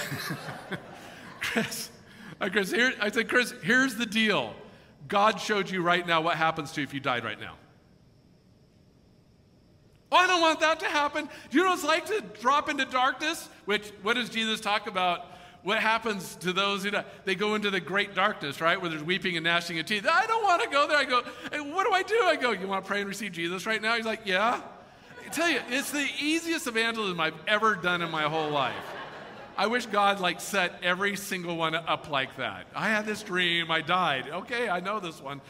Chris, 1.40 1.90
I, 2.40 2.48
Chris, 2.48 2.70
here, 2.70 2.92
I 3.00 3.10
said, 3.10 3.28
Chris, 3.28 3.54
here's 3.62 3.94
the 3.94 4.06
deal. 4.06 4.54
God 5.06 5.40
showed 5.40 5.70
you 5.70 5.82
right 5.82 6.06
now 6.06 6.20
what 6.20 6.36
happens 6.36 6.72
to 6.72 6.80
you 6.80 6.86
if 6.86 6.94
you 6.94 7.00
died 7.00 7.24
right 7.24 7.38
now. 7.38 7.54
Oh, 10.10 10.16
I 10.16 10.26
don't 10.26 10.40
want 10.40 10.60
that 10.60 10.80
to 10.80 10.86
happen. 10.86 11.28
Do 11.50 11.58
you 11.58 11.64
know 11.64 11.70
what 11.70 11.78
it's 11.78 11.84
like 11.84 12.06
to 12.06 12.22
drop 12.40 12.68
into 12.68 12.84
darkness? 12.84 13.48
Which, 13.64 13.92
what 14.02 14.14
does 14.14 14.28
Jesus 14.28 14.60
talk 14.60 14.86
about? 14.86 15.26
What 15.64 15.80
happens 15.80 16.36
to 16.36 16.52
those 16.52 16.84
who 16.84 16.90
die? 16.90 17.04
They 17.24 17.34
go 17.34 17.54
into 17.54 17.70
the 17.70 17.80
great 17.80 18.14
darkness, 18.14 18.60
right? 18.60 18.78
Where 18.78 18.90
there's 18.90 19.02
weeping 19.02 19.38
and 19.38 19.44
gnashing 19.44 19.78
of 19.78 19.86
teeth. 19.86 20.06
I 20.08 20.26
don't 20.26 20.44
want 20.44 20.62
to 20.62 20.68
go 20.68 20.86
there. 20.86 20.98
I 20.98 21.04
go, 21.04 21.22
hey, 21.50 21.60
what 21.60 21.86
do 21.86 21.92
I 21.92 22.02
do? 22.02 22.20
I 22.22 22.36
go, 22.36 22.50
you 22.50 22.68
want 22.68 22.84
to 22.84 22.88
pray 22.88 23.00
and 23.00 23.08
receive 23.08 23.32
Jesus 23.32 23.64
right 23.64 23.80
now? 23.80 23.96
He's 23.96 24.04
like, 24.04 24.20
yeah. 24.26 24.60
I 25.24 25.28
tell 25.30 25.48
you, 25.48 25.60
it's 25.70 25.90
the 25.90 26.06
easiest 26.20 26.66
evangelism 26.66 27.18
I've 27.18 27.34
ever 27.48 27.76
done 27.76 28.02
in 28.02 28.10
my 28.10 28.24
whole 28.24 28.50
life. 28.50 28.76
I 29.56 29.66
wish 29.68 29.86
God 29.86 30.20
like 30.20 30.40
set 30.42 30.80
every 30.82 31.16
single 31.16 31.56
one 31.56 31.74
up 31.74 32.10
like 32.10 32.36
that. 32.36 32.66
I 32.74 32.90
had 32.90 33.06
this 33.06 33.22
dream, 33.22 33.70
I 33.70 33.80
died. 33.80 34.28
Okay, 34.28 34.68
I 34.68 34.80
know 34.80 35.00
this 35.00 35.22
one. 35.22 35.40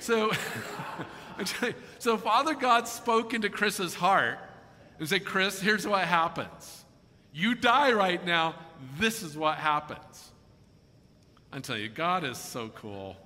So, 0.00 0.32
so 1.98 2.18
Father 2.18 2.54
God 2.54 2.88
spoke 2.88 3.32
into 3.32 3.48
Chris's 3.48 3.94
heart 3.94 4.38
and 4.98 5.08
said, 5.08 5.24
Chris, 5.24 5.62
here's 5.62 5.86
what 5.86 6.04
happens. 6.04 6.84
You 7.32 7.54
die 7.54 7.92
right 7.92 8.22
now, 8.26 8.54
this 8.98 9.22
is 9.22 9.36
what 9.36 9.58
happens. 9.58 10.30
I 11.52 11.60
tell 11.60 11.76
you, 11.76 11.88
God 11.88 12.24
is 12.24 12.38
so 12.38 12.68
cool. 12.70 13.16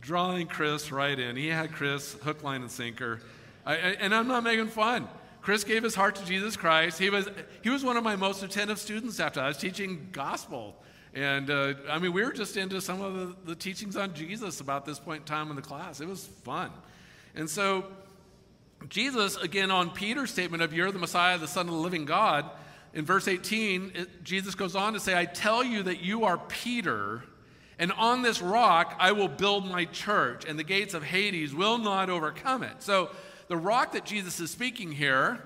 Drawing 0.00 0.46
Chris 0.46 0.92
right 0.92 1.18
in. 1.18 1.36
He 1.36 1.48
had 1.48 1.72
Chris 1.72 2.14
hook, 2.22 2.42
line, 2.42 2.62
and 2.62 2.70
sinker. 2.70 3.20
I, 3.66 3.74
I, 3.74 3.76
and 3.76 4.14
I'm 4.14 4.28
not 4.28 4.44
making 4.44 4.68
fun. 4.68 5.08
Chris 5.42 5.64
gave 5.64 5.82
his 5.82 5.94
heart 5.94 6.16
to 6.16 6.24
Jesus 6.24 6.56
Christ. 6.56 6.98
He 6.98 7.10
was, 7.10 7.28
he 7.62 7.70
was 7.70 7.82
one 7.82 7.96
of 7.96 8.04
my 8.04 8.16
most 8.16 8.42
attentive 8.42 8.78
students 8.78 9.20
after 9.20 9.40
I 9.40 9.48
was 9.48 9.56
teaching 9.56 10.08
gospel. 10.12 10.76
And 11.14 11.50
uh, 11.50 11.74
I 11.90 11.98
mean, 11.98 12.12
we 12.12 12.22
were 12.22 12.32
just 12.32 12.56
into 12.56 12.80
some 12.80 13.00
of 13.00 13.14
the, 13.14 13.36
the 13.46 13.54
teachings 13.56 13.96
on 13.96 14.14
Jesus 14.14 14.60
about 14.60 14.84
this 14.84 14.98
point 14.98 15.22
in 15.22 15.26
time 15.26 15.50
in 15.50 15.56
the 15.56 15.62
class. 15.62 16.00
It 16.00 16.08
was 16.08 16.24
fun. 16.24 16.70
And 17.34 17.48
so, 17.48 17.86
Jesus, 18.88 19.36
again, 19.36 19.70
on 19.70 19.90
Peter's 19.90 20.30
statement 20.30 20.62
of, 20.62 20.72
You're 20.72 20.92
the 20.92 20.98
Messiah, 20.98 21.38
the 21.38 21.48
Son 21.48 21.66
of 21.66 21.74
the 21.74 21.80
living 21.80 22.04
God, 22.04 22.48
in 22.92 23.04
verse 23.04 23.28
18, 23.28 23.92
it, 23.94 24.24
Jesus 24.24 24.54
goes 24.54 24.74
on 24.74 24.94
to 24.94 25.00
say, 25.00 25.16
I 25.16 25.24
tell 25.24 25.62
you 25.62 25.82
that 25.84 26.00
you 26.00 26.24
are 26.24 26.38
Peter, 26.38 27.22
and 27.78 27.92
on 27.92 28.22
this 28.22 28.42
rock 28.42 28.96
I 28.98 29.12
will 29.12 29.28
build 29.28 29.66
my 29.66 29.84
church, 29.84 30.44
and 30.46 30.58
the 30.58 30.64
gates 30.64 30.94
of 30.94 31.02
Hades 31.02 31.54
will 31.54 31.78
not 31.78 32.10
overcome 32.10 32.62
it. 32.62 32.82
So, 32.82 33.10
the 33.48 33.56
rock 33.56 33.92
that 33.92 34.04
Jesus 34.04 34.38
is 34.38 34.48
speaking 34.50 34.92
here, 34.92 35.40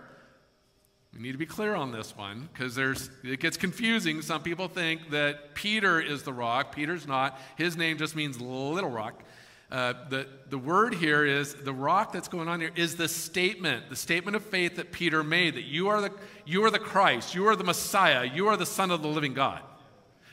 we 1.14 1.22
need 1.22 1.32
to 1.32 1.38
be 1.38 1.46
clear 1.46 1.74
on 1.74 1.90
this 1.90 2.14
one 2.14 2.50
because 2.52 2.74
there's 2.74 3.08
it 3.22 3.40
gets 3.40 3.56
confusing. 3.56 4.20
Some 4.20 4.42
people 4.42 4.68
think 4.68 5.10
that 5.10 5.54
Peter 5.54 6.00
is 6.00 6.22
the 6.22 6.32
rock. 6.32 6.74
Peter's 6.74 7.06
not. 7.06 7.40
His 7.56 7.78
name 7.78 7.96
just 7.96 8.14
means 8.14 8.40
little 8.40 8.90
rock. 8.90 9.22
Uh, 9.70 9.94
the, 10.08 10.28
the 10.50 10.58
word 10.58 10.94
here 10.94 11.24
is 11.24 11.54
the 11.54 11.72
rock 11.72 12.12
that's 12.12 12.28
going 12.28 12.48
on 12.48 12.60
here 12.60 12.70
is 12.76 12.96
the 12.96 13.08
statement, 13.08 13.88
the 13.88 13.96
statement 13.96 14.36
of 14.36 14.44
faith 14.44 14.76
that 14.76 14.92
Peter 14.92 15.24
made 15.24 15.54
that 15.54 15.64
you 15.64 15.88
are 15.88 16.00
the, 16.00 16.12
you 16.44 16.64
are 16.64 16.70
the 16.70 16.78
Christ, 16.78 17.34
you 17.34 17.46
are 17.48 17.56
the 17.56 17.64
Messiah, 17.64 18.24
you 18.24 18.48
are 18.48 18.56
the 18.56 18.66
Son 18.66 18.90
of 18.90 19.02
the 19.02 19.08
living 19.08 19.34
God. 19.34 19.60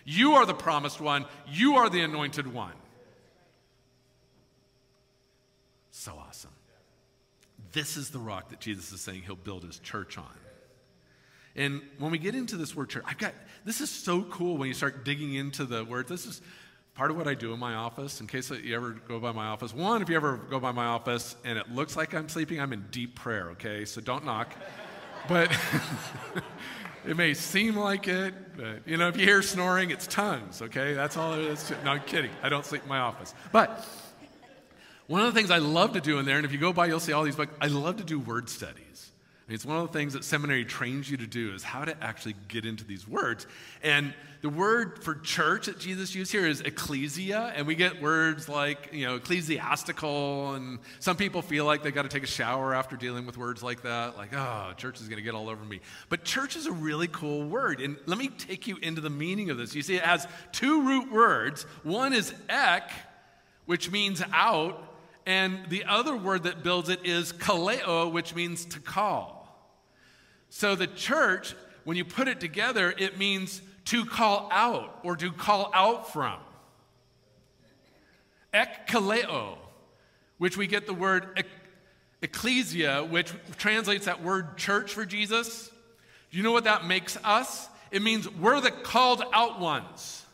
You 0.04 0.34
are 0.34 0.46
the 0.46 0.54
promised 0.54 1.00
one, 1.00 1.26
you 1.48 1.76
are 1.76 1.90
the 1.90 2.02
anointed 2.02 2.52
one. 2.54 2.74
So 5.92 6.14
awesome. 6.20 6.52
This 7.72 7.96
is 7.96 8.10
the 8.10 8.20
rock 8.20 8.50
that 8.50 8.60
Jesus 8.60 8.92
is 8.92 9.02
saying 9.02 9.22
he'll 9.26 9.36
build 9.36 9.64
his 9.64 9.80
church 9.80 10.18
on. 10.18 10.26
And 11.56 11.82
when 12.00 12.12
we 12.12 12.18
get 12.18 12.34
into 12.34 12.58
this 12.58 12.76
word 12.76 12.90
church, 12.90 13.04
I've 13.08 13.18
got 13.18 13.34
this 13.66 13.82
is 13.82 13.90
so 13.90 14.24
cool 14.24 14.58
when 14.58 14.68
you 14.68 14.74
start 14.74 15.06
digging 15.06 15.36
into 15.36 15.66
the 15.66 15.84
word. 15.84 16.08
This 16.08 16.26
is 16.26 16.42
part 16.94 17.12
of 17.12 17.18
what 17.18 17.28
I 17.28 17.34
do 17.34 17.54
in 17.54 17.60
my 17.60 17.76
office. 17.76 18.22
In 18.22 18.28
case 18.28 18.50
you 18.50 18.76
ever 18.76 18.92
go 18.92 19.20
by 19.20 19.32
my 19.32 19.48
office, 19.48 19.74
one, 19.74 20.02
if 20.02 20.10
you 20.10 20.16
ever 20.16 20.38
go 20.38 20.60
by 20.60 20.72
my 20.72 20.86
office 20.86 21.36
and 21.44 21.58
it 21.58 21.72
looks 21.72 21.96
like 21.96 22.14
I'm 22.14 22.30
sleeping, 22.30 22.60
I'm 22.60 22.74
in 22.74 22.86
deep 22.92 23.16
prayer, 23.16 23.52
okay? 23.52 23.86
So 23.86 24.02
don't 24.02 24.26
knock. 24.26 24.54
but 25.28 25.56
it 27.06 27.16
may 27.16 27.34
seem 27.34 27.76
like 27.76 28.08
it, 28.08 28.34
but 28.58 28.88
you 28.88 28.98
know, 28.98 29.08
if 29.08 29.18
you 29.18 29.26
hear 29.26 29.42
snoring, 29.42 29.92
it's 29.92 30.08
tongues, 30.08 30.62
okay? 30.62 30.94
That's 30.94 31.18
all 31.18 31.34
it 31.34 31.46
is. 31.46 31.72
No, 31.84 31.92
I'm 31.92 32.02
kidding. 32.02 32.32
I 32.44 32.50
don't 32.50 32.66
sleep 32.66 32.84
in 32.84 32.90
my 32.90 33.00
office. 33.00 33.34
But 33.52 33.88
one 35.08 35.22
of 35.22 35.34
the 35.34 35.40
things 35.40 35.52
I 35.52 35.58
love 35.58 35.94
to 35.94 36.02
do 36.02 36.20
in 36.20 36.26
there, 36.26 36.38
and 36.38 36.46
if 36.46 36.52
you 36.52 36.58
go 36.58 36.74
by, 36.74 36.88
you'll 36.88 37.00
see 37.00 37.14
all 37.14 37.24
these 37.24 37.36
books, 37.36 37.54
I 37.60 37.68
love 37.68 37.98
to 37.98 38.04
do 38.04 38.20
word 38.20 38.50
studies. 38.50 39.11
It's 39.54 39.66
one 39.66 39.78
of 39.78 39.92
the 39.92 39.98
things 39.98 40.14
that 40.14 40.24
seminary 40.24 40.66
trains 40.66 41.10
you 41.10 41.18
to 41.18 41.28
do 41.28 41.54
is 41.54 41.64
how 41.64 41.84
to 41.84 41.96
actually 42.04 42.36
get 42.48 42.66
into 42.66 42.84
these 42.84 43.08
words. 43.08 43.48
And 43.84 44.14
the 44.42 44.50
word 44.50 45.04
for 45.04 45.16
church 45.16 45.68
that 45.68 45.80
Jesus 45.80 46.16
used 46.16 46.32
here 46.32 46.48
is 46.48 46.62
ecclesia, 46.62 47.54
and 47.56 47.68
we 47.68 47.76
get 47.76 48.02
words 48.02 48.50
like, 48.50 48.90
you 48.92 49.06
know, 49.06 49.16
ecclesiastical, 49.16 50.54
and 50.54 50.80
some 51.00 51.16
people 51.16 51.42
feel 51.42 51.66
like 51.66 51.84
they 51.84 51.92
got 51.92 52.04
to 52.04 52.10
take 52.10 52.24
a 52.24 52.28
shower 52.28 52.74
after 52.74 52.96
dealing 52.96 53.26
with 53.26 53.38
words 53.38 53.62
like 53.62 53.84
that, 53.84 54.18
like, 54.18 54.34
oh, 54.34 54.74
church 54.78 55.00
is 55.00 55.08
going 55.08 55.18
to 55.18 55.24
get 55.24 55.36
all 55.36 55.48
over 55.48 55.64
me. 55.64 55.80
But 56.10 56.24
church 56.24 56.56
is 56.56 56.66
a 56.66 56.72
really 56.72 57.08
cool 57.08 57.48
word, 57.48 57.82
and 57.82 57.98
let 58.08 58.18
me 58.18 58.30
take 58.30 58.68
you 58.68 58.78
into 58.78 59.02
the 59.02 59.12
meaning 59.12 59.52
of 59.52 59.58
this. 59.58 59.76
You 59.76 59.84
see, 59.84 59.96
it 59.96 60.04
has 60.04 60.28
two 60.52 60.88
root 60.88 61.12
words. 61.12 61.64
One 61.84 62.14
is 62.14 62.34
ek, 62.50 62.90
which 63.68 63.92
means 63.92 64.24
out, 64.34 64.84
and 65.28 65.70
the 65.70 65.86
other 65.86 66.16
word 66.16 66.44
that 66.44 66.64
builds 66.64 66.90
it 66.90 67.06
is 67.06 67.32
kaleo, 67.32 68.12
which 68.12 68.34
means 68.34 68.66
to 68.66 68.80
call. 68.80 69.41
So 70.54 70.76
the 70.76 70.86
church, 70.86 71.56
when 71.86 71.96
you 71.96 72.04
put 72.04 72.28
it 72.28 72.42
together, 72.42 72.94
it 72.98 73.18
means 73.18 73.62
to 73.86 74.06
call 74.06 74.50
out 74.52 75.00
or 75.02 75.16
to 75.16 75.32
call 75.32 75.72
out 75.74 76.12
from. 76.12 76.38
Ekkaleo, 78.54 79.58
which 80.40 80.58
we 80.58 80.68
get 80.68 80.86
the 80.88 80.94
word 80.94 81.46
ecclesia, 82.22 83.02
which 83.06 83.34
translates 83.58 84.06
that 84.06 84.22
word 84.22 84.58
church 84.58 84.94
for 84.94 85.06
Jesus. 85.06 85.72
Do 86.30 86.38
you 86.38 86.44
know 86.44 86.52
what 86.52 86.66
that 86.66 86.86
makes 86.86 87.18
us? 87.24 87.70
It 87.90 88.02
means 88.02 88.30
we're 88.30 88.60
the 88.60 88.72
called 88.72 89.24
out 89.34 89.62
ones. 89.62 90.26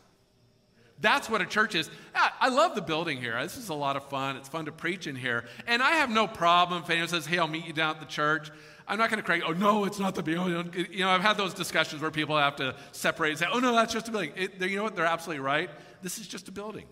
That's 1.00 1.30
what 1.30 1.40
a 1.40 1.46
church 1.46 1.76
is. 1.76 1.88
I 2.12 2.48
love 2.48 2.74
the 2.74 2.82
building 2.82 3.18
here. 3.20 3.40
This 3.40 3.56
is 3.56 3.68
a 3.68 3.74
lot 3.74 3.94
of 3.94 4.08
fun. 4.08 4.36
It's 4.36 4.48
fun 4.48 4.64
to 4.64 4.72
preach 4.72 5.06
in 5.06 5.14
here. 5.14 5.44
And 5.68 5.80
I 5.80 5.92
have 5.92 6.10
no 6.10 6.26
problem 6.26 6.82
if 6.82 6.90
anyone 6.90 7.08
says, 7.08 7.24
hey, 7.24 7.38
I'll 7.38 7.46
meet 7.46 7.66
you 7.66 7.72
down 7.72 7.94
at 7.94 8.00
the 8.00 8.06
church. 8.06 8.50
I'm 8.88 8.98
not 8.98 9.10
going 9.10 9.18
to 9.18 9.26
cry, 9.26 9.42
oh, 9.46 9.52
no, 9.52 9.84
it's 9.84 9.98
not 9.98 10.14
the 10.14 10.22
building. 10.22 10.86
You 10.90 11.00
know, 11.00 11.10
I've 11.10 11.20
had 11.20 11.36
those 11.36 11.52
discussions 11.52 12.00
where 12.00 12.10
people 12.10 12.38
have 12.38 12.56
to 12.56 12.74
separate 12.92 13.30
and 13.30 13.38
say, 13.38 13.46
oh, 13.52 13.58
no, 13.58 13.74
that's 13.74 13.92
just 13.92 14.08
a 14.08 14.10
building. 14.10 14.32
It, 14.34 14.60
you 14.60 14.76
know 14.76 14.82
what? 14.82 14.96
They're 14.96 15.04
absolutely 15.04 15.44
right. 15.44 15.68
This 16.02 16.18
is 16.18 16.26
just 16.26 16.48
a 16.48 16.52
building. 16.52 16.86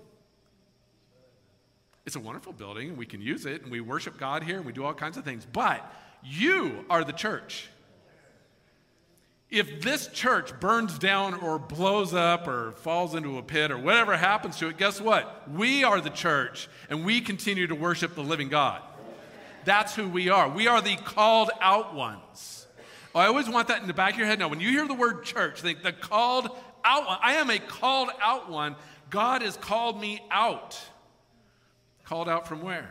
It's 2.05 2.15
a 2.15 2.21
wonderful 2.21 2.53
building, 2.53 2.91
and 2.91 2.99
we 2.99 3.07
can 3.07 3.23
use 3.23 3.47
it, 3.47 3.63
and 3.63 3.71
we 3.71 3.81
worship 3.81 4.19
God 4.19 4.43
here, 4.43 4.57
and 4.57 4.67
we 4.67 4.73
do 4.73 4.85
all 4.85 4.95
kinds 4.95 5.17
of 5.17 5.25
things. 5.25 5.47
But 5.51 5.91
you 6.23 6.85
are 6.91 7.03
the 7.03 7.13
church. 7.13 7.69
If 9.49 9.81
this 9.81 10.09
church 10.09 10.59
burns 10.59 10.99
down 10.99 11.35
or 11.35 11.59
blows 11.59 12.13
up 12.13 12.49
or 12.49 12.73
falls 12.73 13.15
into 13.15 13.39
a 13.39 13.43
pit 13.43 13.71
or 13.71 13.79
whatever 13.79 14.17
happens 14.17 14.57
to 14.59 14.69
it, 14.69 14.77
guess 14.77 15.01
what? 15.01 15.49
We 15.51 15.85
are 15.85 16.01
the 16.01 16.11
church 16.11 16.69
and 16.91 17.05
we 17.05 17.21
continue 17.21 17.69
to 17.69 17.75
worship 17.77 18.17
the 18.17 18.25
living 18.25 18.49
God. 18.49 18.83
That's 19.67 19.97
who 19.97 20.09
we 20.09 20.31
are. 20.31 20.49
We 20.49 20.69
are 20.69 20.81
the 20.81 20.95
called 20.97 21.51
out 21.61 21.93
ones. 21.93 22.67
Oh, 23.15 23.19
I 23.19 23.27
always 23.27 23.49
want 23.49 23.69
that 23.69 23.83
in 23.83 23.89
the 23.89 23.95
back 23.95 24.13
of 24.13 24.19
your 24.19 24.29
head. 24.29 24.39
Now, 24.39 24.49
when 24.49 24.61
you 24.61 24.71
hear 24.71 24.87
the 24.87 24.95
word 24.95 25.25
church, 25.25 25.61
think 25.61 25.83
the 25.83 25.93
called 25.93 26.49
out 26.85 27.07
one. 27.07 27.19
I 27.21 27.35
am 27.35 27.51
a 27.51 27.59
called 27.59 28.11
out 28.23 28.49
one. 28.49 28.77
God 29.11 29.43
has 29.43 29.57
called 29.57 30.01
me 30.01 30.23
out. 30.31 30.81
Called 32.05 32.29
out 32.29 32.47
from 32.47 32.63
where? 32.63 32.89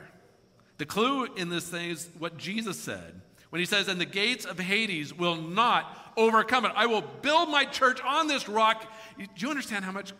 The 0.77 0.85
clue 0.85 1.33
in 1.35 1.47
this 1.47 1.69
thing 1.69 1.91
is 1.91 2.09
what 2.19 2.37
Jesus 2.37 2.77
said 2.77 3.21
when 3.51 3.61
he 3.61 3.65
says, 3.65 3.87
And 3.87 3.99
the 3.99 4.05
gates 4.05 4.43
of 4.43 4.59
Hades 4.59 5.13
will 5.13 5.37
not 5.37 6.13
overcome 6.17 6.65
it. 6.65 6.73
I 6.75 6.87
will 6.87 7.03
build 7.21 7.49
my 7.49 7.63
church 7.63 8.01
on 8.01 8.27
this 8.27 8.49
rock. 8.49 8.85
Do 9.17 9.25
you 9.37 9.49
understand 9.49 9.85
how 9.85 9.93
much 9.93 10.11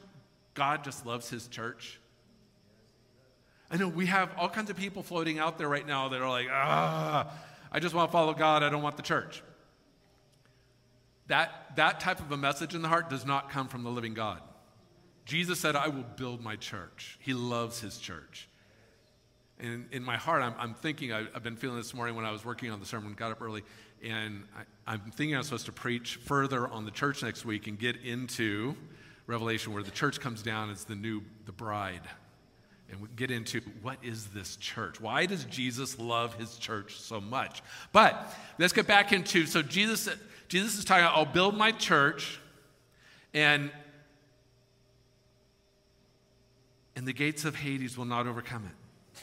God 0.54 0.86
just 0.86 1.06
loves 1.06 1.30
his 1.30 1.50
church? 1.50 2.00
I 3.76 3.78
know 3.78 3.90
we 3.90 4.06
have 4.06 4.30
all 4.38 4.48
kinds 4.48 4.70
of 4.70 4.78
people 4.78 5.04
floating 5.04 5.38
out 5.38 5.58
there 5.58 5.68
right 5.68 5.86
now 5.86 6.08
that 6.08 6.22
are 6.22 6.30
like, 6.30 6.48
ah, 6.50 7.30
I 7.70 7.82
just 7.82 7.94
want 7.94 8.10
to 8.10 8.12
follow 8.14 8.34
God, 8.34 8.64
I 8.64 8.70
don't 8.70 8.82
want 8.82 8.96
the 8.96 9.04
church. 9.04 9.44
That, 11.28 11.76
that 11.76 12.00
type 12.00 12.22
of 12.22 12.32
a 12.32 12.38
message 12.38 12.74
in 12.74 12.82
the 12.82 12.88
heart 12.88 13.10
does 13.10 13.26
not 13.26 13.50
come 13.50 13.68
from 13.68 13.84
the 13.84 13.90
living 13.90 14.14
God. 14.14 14.40
Jesus 15.26 15.60
said, 15.60 15.76
I 15.76 15.90
will 15.90 16.06
build 16.16 16.42
my 16.42 16.56
church. 16.56 17.20
He 17.20 17.34
loves 17.34 17.82
his 17.82 17.98
church. 17.98 18.48
And 19.60 19.88
in 19.92 20.04
my 20.04 20.16
heart, 20.16 20.42
I'm, 20.42 20.56
I'm 20.58 20.74
thinking, 20.76 21.12
I, 21.12 21.26
have 21.34 21.44
been 21.44 21.58
feeling 21.58 21.76
this 21.76 21.94
morning 21.94 22.16
when 22.16 22.24
I 22.24 22.32
was 22.32 22.46
working 22.46 22.72
on 22.72 22.80
the 22.80 22.86
sermon, 22.86 23.14
got 23.14 23.34
up 23.34 23.42
early, 23.42 23.64
and 24.02 24.46
I, 24.88 24.94
I'm 24.94 25.12
thinking 25.12 25.36
I'm 25.36 25.44
supposed 25.44 25.66
to 25.66 25.74
preach 25.74 26.16
further 26.16 26.66
on 26.70 26.86
the 26.86 26.92
church 26.92 27.24
next 27.24 27.44
week 27.44 27.68
and 27.68 27.78
get 27.78 27.98
into 27.98 28.78
Revelation 29.28 29.74
where 29.74 29.84
the 29.84 29.92
church 29.92 30.22
comes 30.22 30.42
down 30.42 30.70
as 30.70 30.86
the 30.86 30.96
new, 30.96 31.24
the 31.46 31.52
bride. 31.52 32.04
And 32.92 33.02
we 33.02 33.08
get 33.16 33.32
into 33.32 33.62
what 33.82 33.98
is 34.04 34.28
this 34.28 34.56
church? 34.58 35.02
Why 35.02 35.26
does 35.26 35.44
Jesus 35.46 35.98
love 35.98 36.36
his 36.36 36.58
church 36.58 37.00
so 37.00 37.20
much? 37.20 37.62
But 37.92 38.34
let's 38.60 38.74
get 38.74 38.88
back 38.88 39.12
into 39.12 39.46
so 39.46 39.62
Jesus, 39.62 40.10
Jesus 40.48 40.78
is 40.78 40.86
talking 40.86 41.04
about, 41.04 41.18
I'll 41.18 41.26
build 41.26 41.58
my 41.58 41.72
church, 41.72 42.40
and 43.34 43.72
and 46.96 47.08
the 47.08 47.14
gates 47.14 47.44
of 47.44 47.56
Hades 47.56 47.98
will 47.98 48.06
not 48.06 48.28
overcome 48.28 48.66
it. 48.66 49.22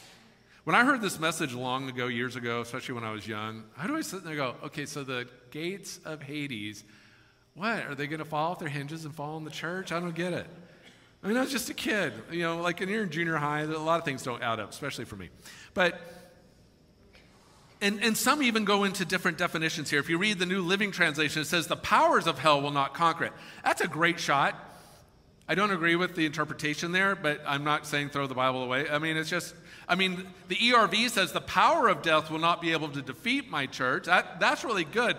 When 0.63 0.75
I 0.75 0.85
heard 0.85 1.01
this 1.01 1.19
message 1.19 1.53
long 1.53 1.89
ago, 1.89 2.07
years 2.07 2.35
ago, 2.35 2.61
especially 2.61 2.95
when 2.95 3.03
I 3.03 3.11
was 3.11 3.27
young, 3.27 3.63
how 3.75 3.87
do 3.87 3.97
I 3.97 4.01
sit 4.01 4.23
there 4.23 4.31
and 4.31 4.37
go, 4.37 4.55
okay, 4.67 4.85
so 4.85 5.03
the 5.03 5.27
gates 5.51 5.99
of 6.05 6.21
Hades, 6.21 6.83
what? 7.55 7.85
Are 7.85 7.95
they 7.95 8.07
going 8.07 8.19
to 8.19 8.25
fall 8.25 8.51
off 8.51 8.59
their 8.59 8.69
hinges 8.69 9.03
and 9.03 9.13
fall 9.13 9.35
on 9.35 9.43
the 9.43 9.51
church? 9.51 9.91
I 9.91 9.99
don't 9.99 10.15
get 10.15 10.31
it. 10.31 10.47
I 11.23 11.27
mean, 11.27 11.37
I 11.37 11.41
was 11.41 11.51
just 11.51 11.69
a 11.69 11.73
kid. 11.73 12.13
You 12.31 12.41
know, 12.41 12.57
like 12.57 12.79
when 12.79 12.89
you're 12.89 13.03
in 13.03 13.09
junior 13.09 13.37
high, 13.37 13.61
a 13.61 13.67
lot 13.67 13.99
of 13.99 14.05
things 14.05 14.23
don't 14.23 14.43
add 14.43 14.59
up, 14.59 14.69
especially 14.69 15.05
for 15.05 15.15
me. 15.15 15.29
But, 15.73 16.01
and, 17.81 18.03
and 18.03 18.17
some 18.17 18.43
even 18.43 18.65
go 18.65 18.83
into 18.83 19.05
different 19.05 19.37
definitions 19.37 19.89
here. 19.89 19.99
If 19.99 20.09
you 20.09 20.17
read 20.17 20.39
the 20.39 20.45
New 20.45 20.61
Living 20.61 20.91
Translation, 20.91 21.43
it 21.43 21.45
says, 21.45 21.67
the 21.67 21.77
powers 21.77 22.27
of 22.27 22.39
hell 22.39 22.61
will 22.61 22.71
not 22.71 22.93
conquer 22.93 23.25
it. 23.25 23.33
That's 23.63 23.81
a 23.81 23.87
great 23.87 24.19
shot. 24.19 24.55
I 25.47 25.55
don't 25.55 25.71
agree 25.71 25.95
with 25.95 26.15
the 26.15 26.25
interpretation 26.25 26.91
there, 26.91 27.15
but 27.15 27.41
I'm 27.45 27.63
not 27.63 27.85
saying 27.85 28.09
throw 28.09 28.27
the 28.27 28.35
Bible 28.35 28.63
away. 28.63 28.89
I 28.89 28.99
mean, 28.99 29.17
it's 29.17 29.29
just 29.29 29.53
I 29.87 29.95
mean, 29.95 30.25
the 30.47 30.55
ERV 30.55 31.09
says 31.09 31.31
the 31.31 31.41
power 31.41 31.87
of 31.89 32.01
death 32.01 32.31
will 32.31 32.39
not 32.39 32.61
be 32.61 32.71
able 32.71 32.89
to 32.89 33.01
defeat 33.01 33.49
my 33.49 33.65
church. 33.65 34.05
That, 34.05 34.39
that's 34.39 34.63
really 34.63 34.85
good. 34.85 35.17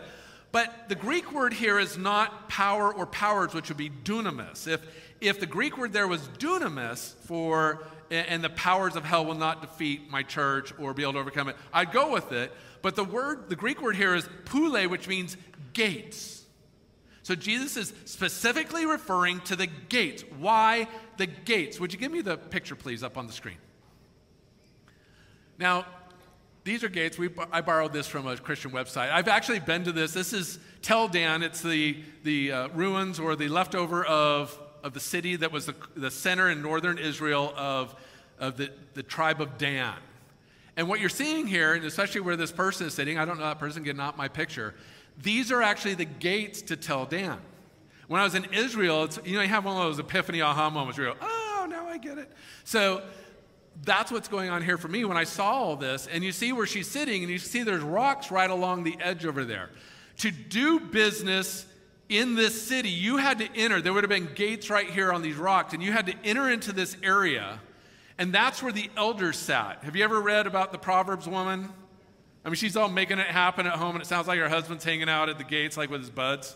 But 0.53 0.89
the 0.89 0.95
Greek 0.95 1.33
word 1.33 1.53
here 1.53 1.79
is 1.79 1.99
not 1.99 2.49
power 2.49 2.95
or 2.95 3.07
powers, 3.07 3.55
which 3.55 3.69
would 3.69 3.77
be 3.77 3.91
dunamis. 3.91 4.67
If, 4.69 4.81
if 5.29 5.41
the 5.41 5.47
Greek 5.47 5.77
word 5.79 5.93
there 5.93 6.09
was 6.09 6.21
dunamis 6.39 7.15
for 7.27 7.85
and 8.11 8.45
the 8.45 8.51
powers 8.51 8.97
of 8.97 9.05
hell 9.05 9.25
will 9.25 9.35
not 9.35 9.61
defeat 9.61 10.11
my 10.11 10.23
church 10.23 10.73
or 10.79 10.95
be 10.95 11.03
able 11.03 11.15
to 11.15 11.19
overcome 11.19 11.49
it. 11.49 11.57
I'd 11.73 11.93
go 11.93 12.13
with 12.13 12.33
it. 12.33 12.53
But 12.83 12.97
the 12.97 13.05
word, 13.05 13.49
the 13.49 13.57
Greek 13.57 13.81
word 13.81 13.97
here 13.97 14.15
is 14.15 14.29
pule, 14.45 14.89
which 14.89 15.09
means 15.09 15.37
gates. 15.73 16.45
So 17.23 17.35
Jesus 17.35 17.77
is 17.77 17.95
specifically 18.05 18.85
referring 18.85 19.41
to 19.43 19.57
the 19.57 19.67
gates. 19.67 20.23
Why 20.39 20.87
the 21.17 21.27
gates? 21.27 21.81
Would 21.81 21.93
you 21.93 21.99
give 21.99 22.13
me 22.13 22.21
the 22.21 22.37
picture, 22.37 22.77
please, 22.77 23.03
up 23.03 23.17
on 23.17 23.27
the 23.27 23.33
screen? 23.33 23.57
Now, 25.59 25.87
these 26.65 26.85
are 26.85 26.89
gates. 26.89 27.17
We, 27.17 27.31
I 27.53 27.63
borrowed 27.63 27.93
this 27.93 28.07
from 28.07 28.27
a 28.27 28.37
Christian 28.37 28.71
website. 28.71 29.11
I've 29.11 29.29
actually 29.29 29.61
been 29.61 29.85
to 29.85 29.93
this. 29.93 30.13
This 30.13 30.33
is 30.33 30.59
Tel 30.83 31.09
Dan. 31.09 31.43
It's 31.43 31.63
the, 31.63 31.97
the 32.23 32.53
uh, 32.53 32.69
ruins 32.69 33.19
or 33.19 33.37
the 33.37 33.49
leftover 33.49 34.05
of, 34.05 34.59
of 34.85 34.93
the 34.93 35.01
city 35.01 35.35
that 35.37 35.51
was 35.51 35.67
the, 35.67 35.75
the 35.97 36.11
center 36.11 36.51
in 36.51 36.63
northern 36.63 36.99
Israel 36.99 37.53
of, 37.57 37.97
of 38.39 38.59
the, 38.59 38.71
the 38.93 39.03
tribe 39.03 39.41
of 39.41 39.59
Dan. 39.59 39.95
And 40.77 40.89
what 40.89 41.01
you're 41.01 41.09
seeing 41.09 41.47
here, 41.47 41.73
and 41.73 41.85
especially 41.85 42.21
where 42.21 42.37
this 42.37 42.53
person 42.53 42.87
is 42.87 42.95
sitting, 42.95 43.19
I 43.19 43.25
don't 43.25 43.39
know 43.39 43.45
that 43.45 43.59
person, 43.59 43.83
getting 43.83 43.97
not 43.97 44.19
my 44.19 44.29
picture, 44.29 44.75
these 45.23 45.51
are 45.51 45.63
actually 45.63 45.95
the 45.95 46.05
gates 46.05 46.61
to 46.63 46.77
Tel 46.77 47.07
Dan. 47.07 47.39
When 48.09 48.21
I 48.21 48.25
was 48.25 48.35
in 48.35 48.45
Israel, 48.53 49.09
you 49.25 49.37
know, 49.37 49.43
you 49.43 49.49
have 49.49 49.65
one 49.65 49.77
of 49.77 49.85
those 49.85 49.99
epiphany 49.99 50.43
aha 50.43 50.69
moments 50.69 50.99
where 50.99 51.09
you 51.09 51.15
go, 51.15 51.19
oh, 51.23 51.67
now 51.69 51.87
I 51.87 51.97
get 51.97 52.19
it. 52.19 52.31
So 52.65 53.03
that's 53.85 54.13
what's 54.13 54.29
going 54.29 54.51
on 54.51 54.63
here 54.63 54.77
for 54.77 54.89
me 54.89 55.07
when 55.07 55.17
I 55.17 55.25
saw 55.25 55.53
all 55.53 55.77
this. 55.77 56.07
And 56.09 56.23
you 56.23 56.31
see 56.31 56.53
where 56.53 56.67
she's 56.67 56.91
sitting, 56.91 57.23
and 57.23 57.33
you 57.33 57.39
see 57.39 57.63
there's 57.63 57.83
rocks 57.83 58.31
right 58.31 58.51
along 58.51 58.85
the 58.85 58.97
edge 59.01 59.25
over 59.25 59.47
there. 59.47 59.71
To 60.19 60.31
do 60.31 60.79
business 60.79 61.65
in 62.09 62.35
this 62.35 62.61
city, 62.61 62.91
you 62.91 63.17
had 63.17 63.39
to 63.39 63.49
enter. 63.55 63.81
There 63.81 63.93
would 63.93 64.05
have 64.05 64.11
been 64.11 64.29
gates 64.35 64.71
right 64.71 64.89
here 64.89 65.13
on 65.13 65.23
these 65.23 65.37
rocks, 65.37 65.73
and 65.73 65.83
you 65.83 65.93
had 65.93 66.07
to 66.07 66.15
enter 66.25 66.51
into 66.51 66.73
this 66.73 66.97
area. 67.03 67.61
And 68.19 68.33
that's 68.33 68.63
where 68.63 68.73
the 68.73 68.91
elders 68.97 69.37
sat. 69.37 69.83
Have 69.85 69.97
you 69.97 70.05
ever 70.05 70.21
read 70.21 70.47
about 70.47 70.71
the 70.71 70.79
Proverbs 70.79 71.27
woman? 71.27 71.69
I 72.45 72.49
mean, 72.49 72.57
she's 72.57 72.77
all 72.77 72.89
making 72.89 73.19
it 73.19 73.27
happen 73.27 73.67
at 73.67 73.75
home, 73.75 73.97
and 73.97 74.03
it 74.03 74.07
sounds 74.07 74.29
like 74.29 74.39
her 74.39 74.49
husband's 74.49 74.85
hanging 74.85 75.09
out 75.09 75.29
at 75.29 75.39
the 75.39 75.45
gates, 75.45 75.77
like 75.77 75.91
with 75.91 76.03
his 76.03 76.11
buds. 76.11 76.55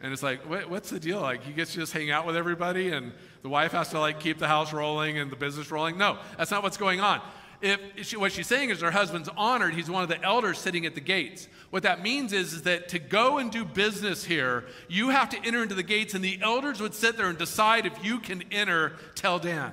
And 0.00 0.12
it's 0.12 0.22
like, 0.22 0.48
what, 0.48 0.70
what's 0.70 0.88
the 0.88 0.98
deal? 0.98 1.20
Like, 1.20 1.44
he 1.44 1.52
gets 1.52 1.72
to 1.72 1.78
just 1.78 1.92
hang 1.92 2.10
out 2.10 2.26
with 2.26 2.34
everybody, 2.34 2.88
and 2.90 3.12
the 3.42 3.50
wife 3.50 3.72
has 3.72 3.90
to, 3.90 4.00
like, 4.00 4.18
keep 4.18 4.38
the 4.38 4.48
house 4.48 4.72
rolling 4.72 5.18
and 5.18 5.30
the 5.30 5.36
business 5.36 5.70
rolling? 5.70 5.98
No, 5.98 6.18
that's 6.38 6.50
not 6.50 6.62
what's 6.62 6.78
going 6.78 7.00
on. 7.00 7.20
If 7.60 8.06
she, 8.06 8.16
what 8.16 8.32
she's 8.32 8.46
saying 8.46 8.70
is 8.70 8.80
her 8.80 8.90
husband's 8.90 9.28
honored, 9.36 9.74
he's 9.74 9.90
one 9.90 10.02
of 10.02 10.08
the 10.08 10.22
elders 10.22 10.58
sitting 10.58 10.86
at 10.86 10.94
the 10.94 11.00
gates. 11.00 11.48
What 11.70 11.82
that 11.82 12.02
means 12.02 12.32
is, 12.32 12.54
is 12.54 12.62
that 12.62 12.88
to 12.90 12.98
go 12.98 13.38
and 13.38 13.50
do 13.50 13.64
business 13.64 14.24
here, 14.24 14.64
you 14.88 15.10
have 15.10 15.28
to 15.30 15.38
enter 15.44 15.62
into 15.62 15.74
the 15.74 15.82
gates, 15.82 16.14
and 16.14 16.24
the 16.24 16.38
elders 16.42 16.80
would 16.80 16.94
sit 16.94 17.16
there 17.16 17.26
and 17.26 17.36
decide 17.36 17.86
if 17.86 18.04
you 18.04 18.18
can 18.18 18.44
enter 18.50 18.94
Tel 19.14 19.38
Dan 19.38 19.72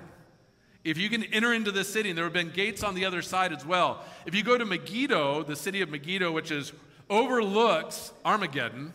if 0.87 0.97
you 0.97 1.09
can 1.09 1.21
enter 1.25 1.53
into 1.53 1.69
the 1.69 1.83
city, 1.83 2.07
and 2.07 2.17
there 2.17 2.23
have 2.23 2.31
been 2.31 2.49
gates 2.49 2.81
on 2.81 2.95
the 2.95 3.03
other 3.03 3.21
side 3.21 3.51
as 3.51 3.65
well. 3.65 4.05
If 4.25 4.33
you 4.33 4.41
go 4.41 4.57
to 4.57 4.63
Megiddo, 4.63 5.43
the 5.43 5.55
city 5.57 5.81
of 5.81 5.89
Megiddo, 5.89 6.31
which 6.31 6.49
is 6.49 6.71
overlooks 7.09 8.13
Armageddon, 8.23 8.93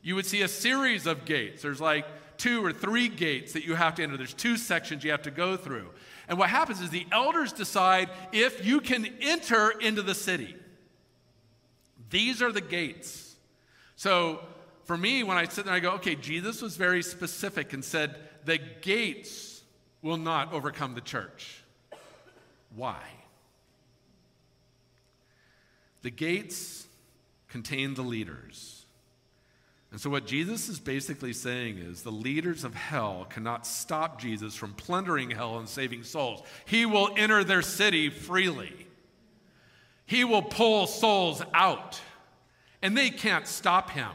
you 0.00 0.14
would 0.14 0.24
see 0.24 0.40
a 0.40 0.48
series 0.48 1.06
of 1.06 1.26
gates. 1.26 1.60
There's 1.60 1.78
like 1.78 2.06
two 2.38 2.64
or 2.64 2.72
three 2.72 3.08
gates 3.08 3.52
that 3.52 3.66
you 3.66 3.74
have 3.74 3.96
to 3.96 4.02
enter. 4.02 4.16
There's 4.16 4.32
two 4.32 4.56
sections 4.56 5.04
you 5.04 5.10
have 5.10 5.22
to 5.22 5.30
go 5.30 5.58
through. 5.58 5.90
And 6.28 6.38
what 6.38 6.50
happens 6.50 6.80
is 6.80 6.90
the 6.90 7.06
elders 7.12 7.52
decide 7.52 8.10
if 8.32 8.66
you 8.66 8.80
can 8.80 9.06
enter 9.20 9.70
into 9.70 10.02
the 10.02 10.14
city. 10.14 10.56
These 12.10 12.42
are 12.42 12.52
the 12.52 12.60
gates. 12.60 13.36
So 13.96 14.40
for 14.84 14.96
me, 14.96 15.22
when 15.22 15.36
I 15.36 15.46
sit 15.46 15.64
there, 15.64 15.74
I 15.74 15.80
go, 15.80 15.92
okay, 15.92 16.14
Jesus 16.14 16.62
was 16.62 16.76
very 16.76 17.02
specific 17.02 17.72
and 17.72 17.84
said, 17.84 18.16
the 18.44 18.58
gates 18.80 19.62
will 20.02 20.16
not 20.16 20.52
overcome 20.52 20.94
the 20.94 21.00
church. 21.00 21.62
Why? 22.74 23.00
The 26.02 26.10
gates 26.10 26.86
contain 27.48 27.94
the 27.94 28.02
leaders. 28.02 28.75
And 29.92 30.00
so, 30.00 30.10
what 30.10 30.26
Jesus 30.26 30.68
is 30.68 30.80
basically 30.80 31.32
saying 31.32 31.78
is 31.78 32.02
the 32.02 32.10
leaders 32.10 32.64
of 32.64 32.74
hell 32.74 33.26
cannot 33.30 33.66
stop 33.66 34.20
Jesus 34.20 34.54
from 34.54 34.74
plundering 34.74 35.30
hell 35.30 35.58
and 35.58 35.68
saving 35.68 36.02
souls. 36.02 36.42
He 36.64 36.84
will 36.86 37.10
enter 37.16 37.44
their 37.44 37.62
city 37.62 38.10
freely, 38.10 38.86
he 40.06 40.24
will 40.24 40.42
pull 40.42 40.86
souls 40.86 41.42
out, 41.54 42.00
and 42.82 42.96
they 42.96 43.10
can't 43.10 43.46
stop 43.46 43.90
him. 43.90 44.10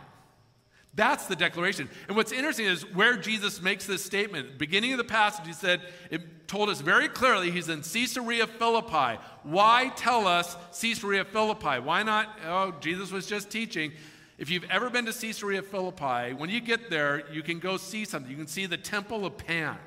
That's 0.94 1.26
the 1.28 1.38
declaration. 1.38 1.90
And 2.08 2.18
what's 2.18 2.34
interesting 2.34 2.66
is 2.66 2.82
where 2.94 3.16
Jesus 3.16 3.62
makes 3.62 3.86
this 3.86 4.04
statement. 4.04 4.58
Beginning 4.58 4.92
of 4.92 4.98
the 4.98 5.06
passage, 5.06 5.48
he 5.48 5.54
said, 5.54 5.82
it 6.10 6.50
told 6.50 6.68
us 6.68 6.82
very 6.82 7.08
clearly 7.08 7.50
he's 7.50 7.70
in 7.70 7.82
Caesarea 7.82 8.46
Philippi. 8.46 9.18
Why 9.44 9.92
tell 9.96 10.28
us 10.28 10.58
Caesarea 10.82 11.24
Philippi? 11.24 11.80
Why 11.80 12.04
not? 12.04 12.38
Oh, 12.46 12.74
Jesus 12.82 13.10
was 13.10 13.26
just 13.26 13.50
teaching. 13.50 13.94
If 14.42 14.50
you've 14.50 14.66
ever 14.72 14.90
been 14.90 15.06
to 15.06 15.14
Caesarea 15.14 15.62
Philippi, 15.62 16.34
when 16.34 16.50
you 16.50 16.62
get 16.62 16.90
there, 16.90 17.32
you 17.32 17.44
can 17.44 17.60
go 17.60 17.78
see 17.78 18.06
something. 18.06 18.32
You 18.32 18.36
can 18.36 18.48
see 18.48 18.66
the 18.66 18.76
Temple 18.76 19.24
of 19.24 19.38
Pan. 19.38 19.78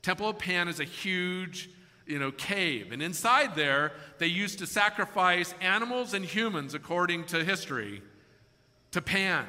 Temple 0.00 0.28
of 0.28 0.38
Pan 0.38 0.68
is 0.68 0.78
a 0.78 0.84
huge, 0.84 1.68
you 2.06 2.20
know, 2.20 2.30
cave. 2.30 2.92
And 2.92 3.02
inside 3.02 3.56
there, 3.56 3.94
they 4.18 4.28
used 4.28 4.60
to 4.60 4.66
sacrifice 4.68 5.56
animals 5.60 6.14
and 6.14 6.24
humans, 6.24 6.72
according 6.72 7.24
to 7.26 7.42
history, 7.42 8.00
to 8.92 9.02
Pan. 9.02 9.46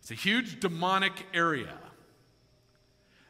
It's 0.00 0.10
a 0.10 0.14
huge 0.14 0.58
demonic 0.58 1.12
area. 1.34 1.76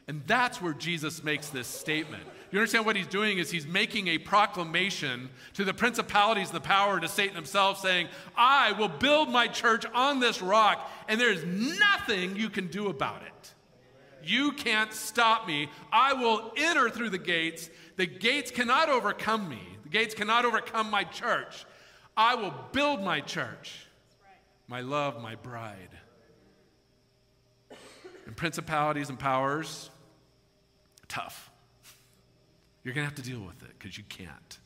And 0.06 0.22
that's 0.28 0.62
where 0.62 0.74
Jesus 0.74 1.24
makes 1.24 1.48
this 1.48 1.66
statement. 1.66 2.22
You 2.54 2.60
understand 2.60 2.86
what 2.86 2.94
he's 2.94 3.08
doing 3.08 3.38
is 3.38 3.50
he's 3.50 3.66
making 3.66 4.06
a 4.06 4.18
proclamation 4.18 5.28
to 5.54 5.64
the 5.64 5.74
principalities 5.74 6.50
and 6.50 6.56
the 6.56 6.60
power 6.60 7.00
to 7.00 7.08
Satan 7.08 7.34
himself, 7.34 7.80
saying, 7.80 8.06
I 8.36 8.70
will 8.70 8.86
build 8.86 9.28
my 9.28 9.48
church 9.48 9.84
on 9.92 10.20
this 10.20 10.40
rock, 10.40 10.88
and 11.08 11.20
there's 11.20 11.42
nothing 11.42 12.36
you 12.36 12.48
can 12.48 12.68
do 12.68 12.86
about 12.86 13.22
it. 13.22 13.54
You 14.22 14.52
can't 14.52 14.92
stop 14.92 15.48
me. 15.48 15.68
I 15.90 16.12
will 16.12 16.52
enter 16.56 16.88
through 16.90 17.10
the 17.10 17.18
gates. 17.18 17.70
The 17.96 18.06
gates 18.06 18.52
cannot 18.52 18.88
overcome 18.88 19.48
me, 19.48 19.58
the 19.82 19.88
gates 19.88 20.14
cannot 20.14 20.44
overcome 20.44 20.88
my 20.88 21.02
church. 21.02 21.66
I 22.16 22.36
will 22.36 22.54
build 22.70 23.02
my 23.02 23.18
church, 23.18 23.88
my 24.68 24.80
love, 24.80 25.20
my 25.20 25.34
bride 25.34 25.90
and 28.26 28.36
principalities 28.36 29.08
and 29.08 29.18
powers, 29.18 29.90
tough. 31.08 31.50
You're 32.84 32.94
going 32.94 33.06
to 33.06 33.14
have 33.14 33.24
to 33.24 33.28
deal 33.28 33.40
with 33.40 33.62
it 33.62 33.70
because 33.78 33.96
you 33.96 34.04
can't. 34.08 34.58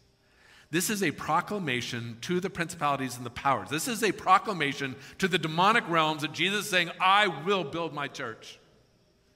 This 0.70 0.90
is 0.90 1.02
a 1.02 1.12
proclamation 1.12 2.18
to 2.22 2.40
the 2.40 2.50
principalities 2.50 3.16
and 3.16 3.24
the 3.24 3.30
powers. 3.30 3.70
This 3.70 3.88
is 3.88 4.02
a 4.02 4.12
proclamation 4.12 4.96
to 5.18 5.28
the 5.28 5.38
demonic 5.38 5.88
realms 5.88 6.22
that 6.22 6.32
Jesus 6.32 6.64
is 6.64 6.70
saying, 6.70 6.90
I 7.00 7.28
will 7.28 7.64
build 7.64 7.94
my 7.94 8.06
church. 8.06 8.58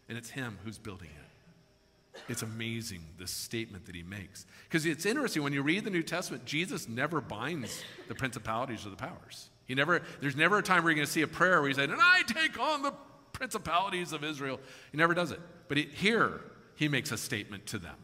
And 0.09 0.19
it's 0.19 0.29
Him 0.29 0.59
who's 0.63 0.77
building 0.77 1.09
it. 1.09 2.21
It's 2.29 2.43
amazing, 2.43 3.01
this 3.19 3.31
statement 3.31 3.87
that 3.87 3.95
He 3.95 4.03
makes. 4.03 4.45
Because 4.65 4.85
it's 4.85 5.07
interesting, 5.07 5.43
when 5.43 5.55
you 5.55 5.63
read 5.63 5.85
the 5.85 5.91
New 5.91 6.03
Testament, 6.03 6.45
Jesus 6.45 6.87
never 6.87 7.23
binds 7.23 7.83
the 8.09 8.15
principalities 8.15 8.85
or 8.85 8.91
the 8.91 8.97
powers. 8.97 9.49
He 9.65 9.75
never, 9.75 10.03
there's 10.21 10.37
never 10.37 10.59
a 10.59 10.63
time 10.63 10.83
where 10.83 10.91
you're 10.91 10.97
going 10.97 11.07
to 11.07 11.13
see 11.13 11.23
a 11.23 11.27
prayer 11.27 11.61
where 11.61 11.69
he 11.69 11.75
said, 11.75 11.89
and 11.89 12.01
I 12.03 12.23
take 12.27 12.59
on 12.61 12.83
the 12.83 12.93
principalities 13.33 14.13
of 14.13 14.23
Israel. 14.23 14.61
He 14.91 14.99
never 14.99 15.15
does 15.15 15.31
it. 15.31 15.41
But 15.69 15.79
he, 15.79 15.85
here, 15.85 16.43
he 16.75 16.89
makes 16.89 17.11
a 17.11 17.17
statement 17.17 17.65
to 17.67 17.79
them. 17.79 17.95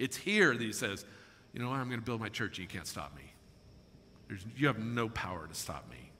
It's 0.00 0.16
here 0.16 0.52
that 0.52 0.60
he 0.60 0.72
says, 0.72 1.04
You 1.52 1.60
know 1.60 1.68
what? 1.68 1.76
I'm 1.76 1.88
going 1.88 2.00
to 2.00 2.04
build 2.04 2.20
my 2.20 2.30
church. 2.30 2.58
and 2.58 2.66
You 2.66 2.66
can't 2.66 2.86
stop 2.86 3.14
me. 3.14 3.34
There's, 4.28 4.44
you 4.56 4.66
have 4.66 4.78
no 4.78 5.08
power 5.08 5.46
to 5.46 5.54
stop 5.54 5.88
me. 5.90 6.10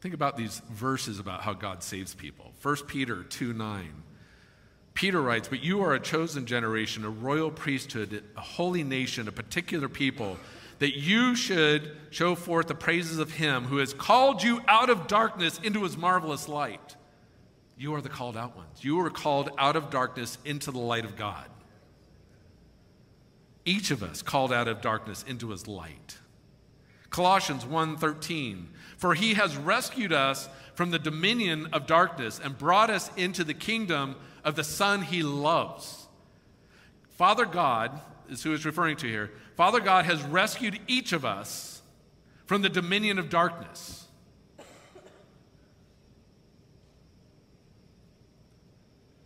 Think 0.00 0.12
about 0.12 0.36
these 0.36 0.60
verses 0.70 1.18
about 1.18 1.42
how 1.42 1.54
God 1.54 1.82
saves 1.82 2.14
people. 2.14 2.52
1 2.62 2.76
Peter 2.86 3.22
2 3.22 3.52
9. 3.52 4.02
Peter 4.94 5.20
writes, 5.20 5.46
But 5.46 5.62
you 5.62 5.82
are 5.82 5.94
a 5.94 6.00
chosen 6.00 6.46
generation, 6.46 7.04
a 7.04 7.10
royal 7.10 7.50
priesthood, 7.50 8.24
a 8.36 8.40
holy 8.40 8.82
nation, 8.82 9.28
a 9.28 9.32
particular 9.32 9.88
people 9.88 10.36
that 10.78 10.98
you 10.98 11.36
should 11.36 11.96
show 12.10 12.34
forth 12.34 12.66
the 12.66 12.74
praises 12.74 13.18
of 13.18 13.32
him 13.32 13.64
who 13.64 13.76
has 13.76 13.94
called 13.94 14.42
you 14.42 14.60
out 14.66 14.90
of 14.90 15.06
darkness 15.06 15.60
into 15.62 15.84
his 15.84 15.96
marvelous 15.96 16.48
light. 16.48 16.95
You 17.76 17.94
are 17.94 18.00
the 18.00 18.08
called 18.08 18.36
out 18.36 18.56
ones. 18.56 18.82
You 18.82 18.98
are 19.00 19.10
called 19.10 19.50
out 19.58 19.76
of 19.76 19.90
darkness 19.90 20.38
into 20.44 20.70
the 20.70 20.78
light 20.78 21.04
of 21.04 21.16
God. 21.16 21.46
Each 23.64 23.90
of 23.90 24.02
us 24.02 24.22
called 24.22 24.52
out 24.52 24.68
of 24.68 24.80
darkness 24.80 25.24
into 25.26 25.50
his 25.50 25.66
light. 25.66 26.18
Colossians 27.10 27.64
1:13 27.64 28.68
For 28.96 29.14
he 29.14 29.34
has 29.34 29.56
rescued 29.56 30.12
us 30.12 30.48
from 30.74 30.90
the 30.90 30.98
dominion 30.98 31.66
of 31.72 31.86
darkness 31.86 32.40
and 32.42 32.56
brought 32.56 32.90
us 32.90 33.10
into 33.16 33.44
the 33.44 33.54
kingdom 33.54 34.16
of 34.44 34.56
the 34.56 34.64
son 34.64 35.02
he 35.02 35.22
loves. 35.22 36.06
Father 37.10 37.44
God 37.44 38.00
is 38.28 38.42
who 38.42 38.56
referring 38.56 38.96
to 38.98 39.06
here 39.06 39.32
Father 39.56 39.80
God 39.80 40.04
has 40.04 40.22
rescued 40.22 40.78
each 40.86 41.12
of 41.12 41.24
us 41.24 41.82
from 42.46 42.62
the 42.62 42.68
dominion 42.68 43.18
of 43.18 43.28
darkness. 43.28 44.05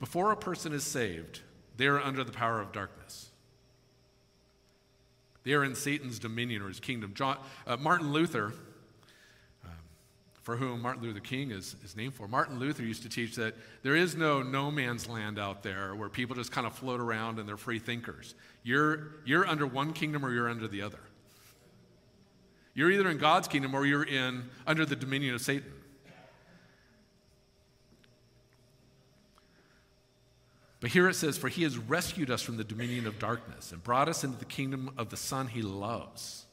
Before 0.01 0.33
a 0.33 0.37
person 0.37 0.73
is 0.73 0.83
saved, 0.83 1.41
they 1.77 1.87
are 1.87 2.01
under 2.01 2.25
the 2.25 2.33
power 2.33 2.61
of 2.61 2.73
darkness. 2.73 3.31
They 5.45 5.53
are 5.53 5.65
in 5.65 5.75
Satan's 5.75 6.19
dominion 6.19 6.63
or 6.63 6.69
his 6.69 6.81
kingdom. 6.81 7.13
John, 7.15 7.39
uh, 7.67 7.77
Martin 7.77 8.13
Luther, 8.13 8.53
um, 9.65 9.71
for 10.43 10.57
whom 10.57 10.83
Martin 10.83 11.03
Luther 11.03 11.21
King 11.21 11.51
is, 11.51 11.77
is 11.85 11.97
named 11.97 12.15
for, 12.15 12.29
Martin 12.29 12.59
Luther 12.59 12.83
used 12.83 13.03
to 13.03 13.09
teach 13.09 13.37
that 13.37 13.55
there 13.83 13.97
is 13.97 14.17
no 14.17 14.43
no 14.43 14.71
man's 14.71 15.09
land 15.09 15.39
out 15.39 15.63
there 15.63 15.95
where 15.95 16.09
people 16.09 16.37
just 16.37 16.53
kind 16.53 16.67
of 16.67 16.75
float 16.75 17.01
around 17.01 17.39
and 17.39 17.49
they're 17.49 17.57
free 17.57 17.79
thinkers. 17.79 18.35
You're, 18.63 19.13
you're 19.25 19.47
under 19.47 19.67
one 19.67 19.93
kingdom 19.93 20.25
or 20.25 20.33
you're 20.33 20.49
under 20.49 20.69
the 20.69 20.83
other. 20.83 21.01
You're 22.75 22.91
either 22.91 23.09
in 23.09 23.19
God's 23.19 23.49
kingdom 23.49 23.75
or 23.75 23.85
you're 23.85 24.05
in 24.05 24.49
under 24.67 24.85
the 24.87 24.97
dominion 24.97 25.35
of 25.35 25.41
Satan. 25.41 25.73
But 30.81 30.91
here 30.91 31.09
it 31.09 31.15
says, 31.15 31.37
For 31.37 31.49
he 31.49 31.63
has 31.63 31.77
rescued 31.77 32.31
us 32.31 32.43
from 32.43 32.57
the 32.57 32.65
dominion 32.65 33.07
of 33.07 33.19
darkness 33.19 33.73
and 33.73 33.85
brought 33.85 34.09
us 34.09 34.25
into 34.25 34.39
the 34.39 34.45
kingdom 34.47 34.91
of 34.97 35.11
the 35.11 35.17
Son 35.17 35.49
he 35.49 35.63
loves. 35.63 36.47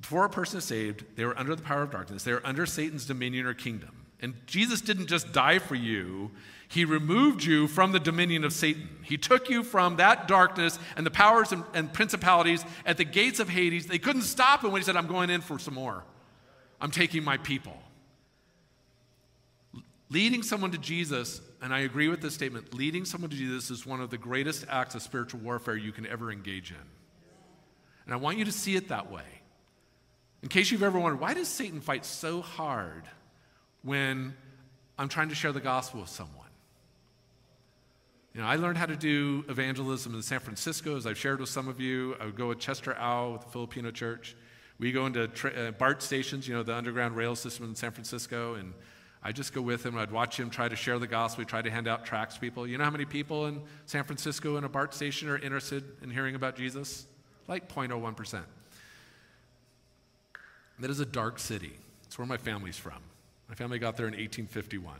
Before 0.00 0.24
a 0.24 0.30
person 0.30 0.58
is 0.58 0.64
saved, 0.64 1.04
they 1.16 1.24
were 1.24 1.38
under 1.38 1.54
the 1.56 1.62
power 1.62 1.82
of 1.82 1.90
darkness. 1.90 2.24
They 2.24 2.32
were 2.32 2.46
under 2.46 2.66
Satan's 2.66 3.06
dominion 3.06 3.46
or 3.46 3.54
kingdom. 3.54 4.04
And 4.20 4.34
Jesus 4.46 4.80
didn't 4.80 5.06
just 5.06 5.32
die 5.32 5.58
for 5.58 5.74
you, 5.74 6.30
he 6.68 6.84
removed 6.84 7.44
you 7.44 7.68
from 7.68 7.92
the 7.92 8.00
dominion 8.00 8.42
of 8.42 8.52
Satan. 8.52 8.88
He 9.02 9.18
took 9.18 9.50
you 9.50 9.62
from 9.62 9.96
that 9.96 10.26
darkness 10.26 10.78
and 10.96 11.04
the 11.04 11.10
powers 11.10 11.52
and, 11.52 11.62
and 11.74 11.92
principalities 11.92 12.64
at 12.86 12.96
the 12.96 13.04
gates 13.04 13.38
of 13.38 13.48
Hades. 13.48 13.86
They 13.86 13.98
couldn't 13.98 14.22
stop 14.22 14.64
him 14.64 14.72
when 14.72 14.80
he 14.80 14.84
said, 14.84 14.96
I'm 14.96 15.06
going 15.06 15.30
in 15.30 15.40
for 15.40 15.58
some 15.58 15.74
more. 15.74 16.04
I'm 16.80 16.90
taking 16.90 17.22
my 17.22 17.36
people. 17.36 17.76
Leading 20.14 20.44
someone 20.44 20.70
to 20.70 20.78
Jesus 20.78 21.42
and 21.64 21.72
I 21.72 21.80
agree 21.80 22.08
with 22.08 22.20
this 22.20 22.34
statement 22.34 22.74
leading 22.74 23.06
someone 23.06 23.30
to 23.30 23.36
Jesus 23.36 23.70
is 23.70 23.86
one 23.86 24.02
of 24.02 24.10
the 24.10 24.18
greatest 24.18 24.66
acts 24.68 24.94
of 24.94 25.00
spiritual 25.00 25.40
warfare 25.40 25.76
you 25.76 25.92
can 25.92 26.06
ever 26.06 26.30
engage 26.30 26.70
in. 26.72 26.76
And 28.04 28.12
I 28.12 28.18
want 28.18 28.36
you 28.36 28.44
to 28.44 28.52
see 28.52 28.76
it 28.76 28.88
that 28.88 29.10
way. 29.10 29.24
In 30.42 30.50
case 30.50 30.70
you've 30.70 30.82
ever 30.82 30.98
wondered, 30.98 31.20
why 31.20 31.32
does 31.32 31.48
Satan 31.48 31.80
fight 31.80 32.04
so 32.04 32.42
hard 32.42 33.04
when 33.82 34.34
I'm 34.98 35.08
trying 35.08 35.30
to 35.30 35.34
share 35.34 35.52
the 35.52 35.60
gospel 35.60 36.02
with 36.02 36.10
someone? 36.10 36.44
You 38.34 38.42
know, 38.42 38.46
I 38.46 38.56
learned 38.56 38.76
how 38.76 38.84
to 38.84 38.96
do 38.96 39.42
evangelism 39.48 40.14
in 40.14 40.22
San 40.22 40.40
Francisco, 40.40 40.98
as 40.98 41.06
I've 41.06 41.16
shared 41.16 41.40
with 41.40 41.48
some 41.48 41.66
of 41.66 41.80
you. 41.80 42.14
I 42.20 42.26
would 42.26 42.36
go 42.36 42.48
with 42.48 42.58
Chester 42.58 42.94
Au 43.00 43.32
with 43.32 43.44
the 43.44 43.48
Filipino 43.48 43.90
church. 43.90 44.36
We 44.78 44.92
go 44.92 45.06
into 45.06 45.28
tra- 45.28 45.52
uh, 45.52 45.70
BART 45.70 46.02
stations, 46.02 46.46
you 46.46 46.54
know, 46.54 46.62
the 46.62 46.74
underground 46.74 47.16
rail 47.16 47.34
system 47.34 47.64
in 47.64 47.74
San 47.74 47.92
Francisco, 47.92 48.54
and 48.54 48.74
I'd 49.24 49.34
just 49.34 49.54
go 49.54 49.62
with 49.62 49.86
him. 49.86 49.96
I'd 49.96 50.10
watch 50.10 50.38
him 50.38 50.50
try 50.50 50.68
to 50.68 50.76
share 50.76 50.98
the 50.98 51.06
gospel. 51.06 51.42
He'd 51.42 51.48
try 51.48 51.62
to 51.62 51.70
hand 51.70 51.88
out 51.88 52.04
tracts 52.04 52.34
to 52.34 52.40
people. 52.40 52.66
You 52.66 52.76
know 52.76 52.84
how 52.84 52.90
many 52.90 53.06
people 53.06 53.46
in 53.46 53.62
San 53.86 54.04
Francisco 54.04 54.58
in 54.58 54.64
a 54.64 54.68
BART 54.68 54.92
station 54.92 55.30
are 55.30 55.38
interested 55.38 55.82
in 56.02 56.10
hearing 56.10 56.34
about 56.34 56.56
Jesus? 56.56 57.06
Like 57.48 57.72
0.01%. 57.72 58.42
That 60.80 60.90
is 60.90 61.00
a 61.00 61.06
dark 61.06 61.38
city. 61.38 61.72
It's 62.04 62.18
where 62.18 62.26
my 62.26 62.36
family's 62.36 62.76
from. 62.76 63.00
My 63.48 63.54
family 63.54 63.78
got 63.78 63.96
there 63.96 64.06
in 64.06 64.12
1851. 64.12 64.94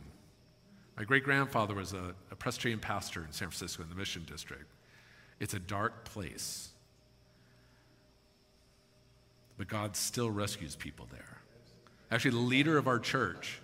My 0.97 1.03
great 1.03 1.23
grandfather 1.23 1.75
was 1.75 1.93
a, 1.93 2.15
a 2.31 2.35
Presbyterian 2.35 2.79
pastor 2.79 3.23
in 3.23 3.31
San 3.31 3.49
Francisco 3.49 3.83
in 3.83 3.89
the 3.89 3.95
Mission 3.95 4.23
District. 4.25 4.65
It's 5.39 5.53
a 5.53 5.59
dark 5.59 6.05
place. 6.05 6.69
But 9.57 9.67
God 9.67 9.95
still 9.95 10.31
rescues 10.31 10.75
people 10.75 11.07
there. 11.11 11.37
Actually, 12.09 12.31
the 12.31 12.37
leader 12.37 12.77
of 12.77 12.87
our 12.87 12.99
church 12.99 13.59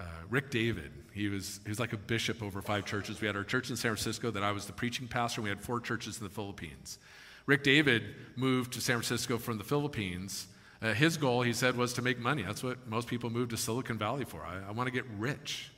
uh, 0.00 0.04
Rick 0.30 0.50
David, 0.50 0.92
he 1.12 1.28
was, 1.28 1.60
he 1.64 1.70
was 1.70 1.80
like 1.80 1.92
a 1.92 1.96
bishop 1.96 2.42
over 2.42 2.62
five 2.62 2.84
churches. 2.84 3.20
We 3.20 3.26
had 3.26 3.36
our 3.36 3.44
church 3.44 3.70
in 3.70 3.76
San 3.76 3.90
Francisco 3.94 4.30
that 4.30 4.42
I 4.42 4.52
was 4.52 4.66
the 4.66 4.72
preaching 4.72 5.08
pastor, 5.08 5.40
and 5.40 5.44
we 5.44 5.50
had 5.50 5.60
four 5.60 5.80
churches 5.80 6.18
in 6.18 6.24
the 6.24 6.30
Philippines. 6.30 6.98
Rick 7.46 7.64
David 7.64 8.02
moved 8.36 8.74
to 8.74 8.80
San 8.80 8.96
Francisco 8.96 9.38
from 9.38 9.58
the 9.58 9.64
Philippines. 9.64 10.46
Uh, 10.80 10.92
his 10.92 11.16
goal, 11.16 11.42
he 11.42 11.52
said, 11.52 11.76
was 11.76 11.94
to 11.94 12.02
make 12.02 12.18
money. 12.18 12.42
That's 12.42 12.62
what 12.62 12.86
most 12.86 13.08
people 13.08 13.30
move 13.30 13.48
to 13.48 13.56
Silicon 13.56 13.98
Valley 13.98 14.24
for. 14.24 14.44
I, 14.44 14.68
I 14.68 14.72
want 14.72 14.86
to 14.86 14.92
get 14.92 15.04
rich. 15.18 15.70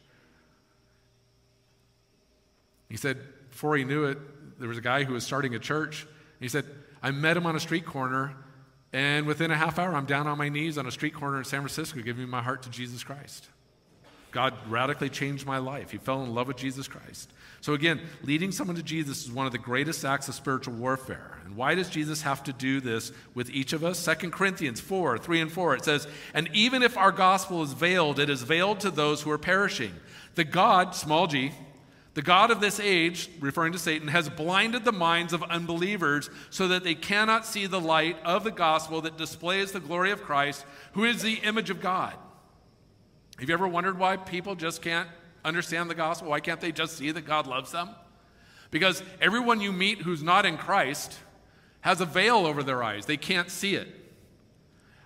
He 2.89 2.97
said, 2.97 3.19
before 3.51 3.77
he 3.77 3.85
knew 3.85 4.05
it, 4.05 4.19
there 4.59 4.69
was 4.69 4.77
a 4.77 4.83
guy 4.83 5.05
who 5.05 5.15
was 5.15 5.25
starting 5.25 5.55
a 5.55 5.59
church. 5.59 6.07
He 6.41 6.49
said, 6.49 6.67
I 7.03 7.13
met 7.13 7.37
him 7.37 7.47
on 7.47 7.57
a 7.57 7.61
street 7.61 7.87
corner, 7.87 8.35
and 8.93 9.27
within 9.27 9.51
a 9.51 9.57
half 9.57 9.79
hour, 9.79 9.95
I'm 9.95 10.07
down 10.07 10.27
on 10.27 10.37
my 10.37 10.49
knees 10.49 10.77
on 10.77 10.87
a 10.87 10.91
street 10.91 11.15
corner 11.15 11.39
in 11.39 11.45
San 11.45 11.61
Francisco 11.61 12.01
giving 12.01 12.29
my 12.29 12.43
heart 12.43 12.65
to 12.65 12.71
Jesus 12.71 13.03
Christ. 13.03 13.49
God 14.31 14.55
radically 14.69 15.09
changed 15.09 15.47
my 15.47 15.59
life. 15.59 15.91
He 15.91 15.99
fell 15.99 16.23
in 16.23 16.35
love 16.35 16.49
with 16.49 16.57
Jesus 16.57 16.87
Christ. 16.89 17.33
So, 17.61 17.75
again, 17.75 18.01
leading 18.23 18.53
someone 18.53 18.77
to 18.77 18.83
Jesus 18.83 19.25
is 19.25 19.33
one 19.33 19.47
of 19.47 19.53
the 19.53 19.59
greatest 19.59 20.05
acts 20.05 20.29
of 20.29 20.35
spiritual 20.35 20.75
warfare. 20.75 21.39
And 21.45 21.57
why 21.57 21.75
does 21.75 21.91
Jesus 21.91 22.23
have 22.23 22.43
to 22.45 22.53
do 22.53 22.81
this 22.81 23.13
with 23.35 23.51
each 23.51 23.73
of 23.73 23.85
us? 23.85 24.05
2 24.05 24.31
Corinthians 24.31 24.81
4 24.81 25.19
3 25.19 25.41
and 25.41 25.53
4, 25.53 25.75
it 25.77 25.85
says, 25.85 26.07
And 26.33 26.49
even 26.55 26.83
if 26.83 26.97
our 26.97 27.13
gospel 27.13 27.63
is 27.63 27.73
veiled, 27.73 28.19
it 28.19 28.31
is 28.31 28.43
veiled 28.43 28.81
to 28.81 28.91
those 28.91 29.23
who 29.23 29.31
are 29.31 29.39
perishing. 29.39 29.93
The 30.37 30.45
God, 30.45 30.95
small 30.95 31.27
g, 31.27 31.53
the 32.15 32.23
God 32.23 32.51
of 32.51 32.61
this 32.61 32.81
age, 32.81 33.31
referring 33.41 33.73
to 33.73 33.79
Satan, 33.79 34.09
has 34.09 34.29
blinded 34.29 34.85
the 34.85 34.93
minds 34.93 35.33
of 35.33 35.43
unbelievers 35.45 36.29
so 36.51 36.69
that 36.69 36.83
they 36.83 36.95
cannot 36.95 37.47
see 37.47 37.67
the 37.67 37.81
light 37.81 38.17
of 38.25 38.43
the 38.43 38.51
gospel 38.51 39.01
that 39.03 39.19
displays 39.19 39.73
the 39.73 39.81
glory 39.81 40.11
of 40.11 40.23
Christ, 40.23 40.65
who 40.93 41.05
is 41.05 41.23
the 41.23 41.35
image 41.35 41.71
of 41.71 41.81
God. 41.81 42.15
Have 43.41 43.49
you 43.49 43.55
ever 43.55 43.67
wondered 43.67 43.99
why 43.99 44.19
people 44.19 44.55
just 44.55 44.83
can't 44.83 45.09
understand 45.47 45.89
the 45.89 45.95
gospel? 45.95 46.29
Why 46.29 46.41
can't 46.41 46.61
they 46.61 46.73
just 46.73 46.99
see 46.99 47.11
that 47.11 47.23
God 47.23 47.47
loves 47.47 47.73
them? 47.73 47.89
Because 48.71 49.03
everyone 49.19 49.63
you 49.63 49.73
meet 49.73 50.03
who's 50.03 50.23
not 50.23 50.45
in 50.45 50.59
Christ 50.59 51.19
has 51.81 52.03
a 52.03 52.05
veil 52.05 52.45
over 52.45 52.63
their 52.63 52.83
eyes, 52.83 53.07
they 53.07 53.17
can't 53.17 53.51
see 53.51 53.77
it. 53.77 53.89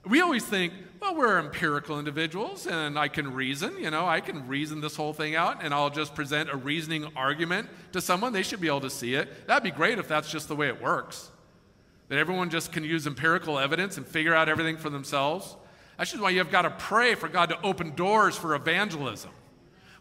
We 0.05 0.21
always 0.21 0.45
think, 0.45 0.73
well, 1.01 1.15
we're 1.15 1.39
empirical 1.39 1.97
individuals 2.01 2.67
and 2.67 2.99
I 2.99 3.07
can 3.07 3.33
reason, 3.33 3.79
you 3.79 3.93
know, 3.93 4.05
I 4.05 4.19
can 4.19 4.49
reason 4.49 4.81
this 4.81 4.97
whole 4.97 5.13
thing 5.13 5.37
out 5.37 5.63
and 5.63 5.73
I'll 5.73 5.89
just 5.89 6.17
present 6.17 6.51
a 6.51 6.57
reasoning 6.57 7.07
argument 7.15 7.69
to 7.93 8.01
someone. 8.01 8.33
They 8.33 8.43
should 8.43 8.61
be 8.61 8.67
able 8.67 8.81
to 8.81 8.91
see 8.91 9.15
it. 9.15 9.47
That'd 9.47 9.63
be 9.63 9.71
great 9.71 10.01
if 10.01 10.09
that's 10.09 10.29
just 10.29 10.49
the 10.49 10.57
way 10.57 10.67
it 10.67 10.83
works. 10.83 11.31
That 12.09 12.19
everyone 12.19 12.51
just 12.51 12.73
can 12.73 12.83
use 12.83 13.07
empirical 13.07 13.61
evidence 13.61 13.97
and 13.97 14.05
figure 14.05 14.35
out 14.35 14.49
everything 14.49 14.77
for 14.77 14.91
themselves. 14.91 15.57
That's 15.97 16.11
just 16.11 16.23
why 16.23 16.31
you've 16.31 16.51
got 16.51 16.63
to 16.63 16.71
pray 16.71 17.15
for 17.15 17.29
God 17.29 17.51
to 17.51 17.61
open 17.63 17.95
doors 17.95 18.37
for 18.37 18.55
evangelism. 18.55 19.31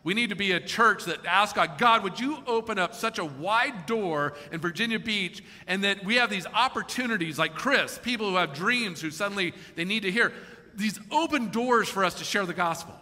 We 0.03 0.13
need 0.13 0.29
to 0.29 0.35
be 0.35 0.51
a 0.51 0.59
church 0.59 1.05
that 1.05 1.25
asks 1.25 1.53
God, 1.53 1.77
God, 1.77 2.03
would 2.03 2.19
you 2.19 2.43
open 2.45 2.77
up 2.77 2.93
such 2.93 3.19
a 3.19 3.25
wide 3.25 3.85
door 3.85 4.33
in 4.51 4.59
Virginia 4.59 4.99
Beach 4.99 5.41
and 5.65 5.83
that 5.85 6.03
we 6.03 6.15
have 6.15 6.29
these 6.29 6.45
opportunities 6.45 7.39
like 7.39 7.55
Chris, 7.55 7.99
people 8.03 8.29
who 8.29 8.35
have 8.35 8.53
dreams 8.53 8.99
who 8.99 9.11
suddenly 9.11 9.53
they 9.75 9.85
need 9.85 10.01
to 10.01 10.11
hear 10.11 10.33
these 10.75 10.99
open 11.09 11.49
doors 11.51 11.87
for 11.87 12.03
us 12.03 12.15
to 12.15 12.25
share 12.25 12.45
the 12.45 12.53
gospel. 12.53 12.93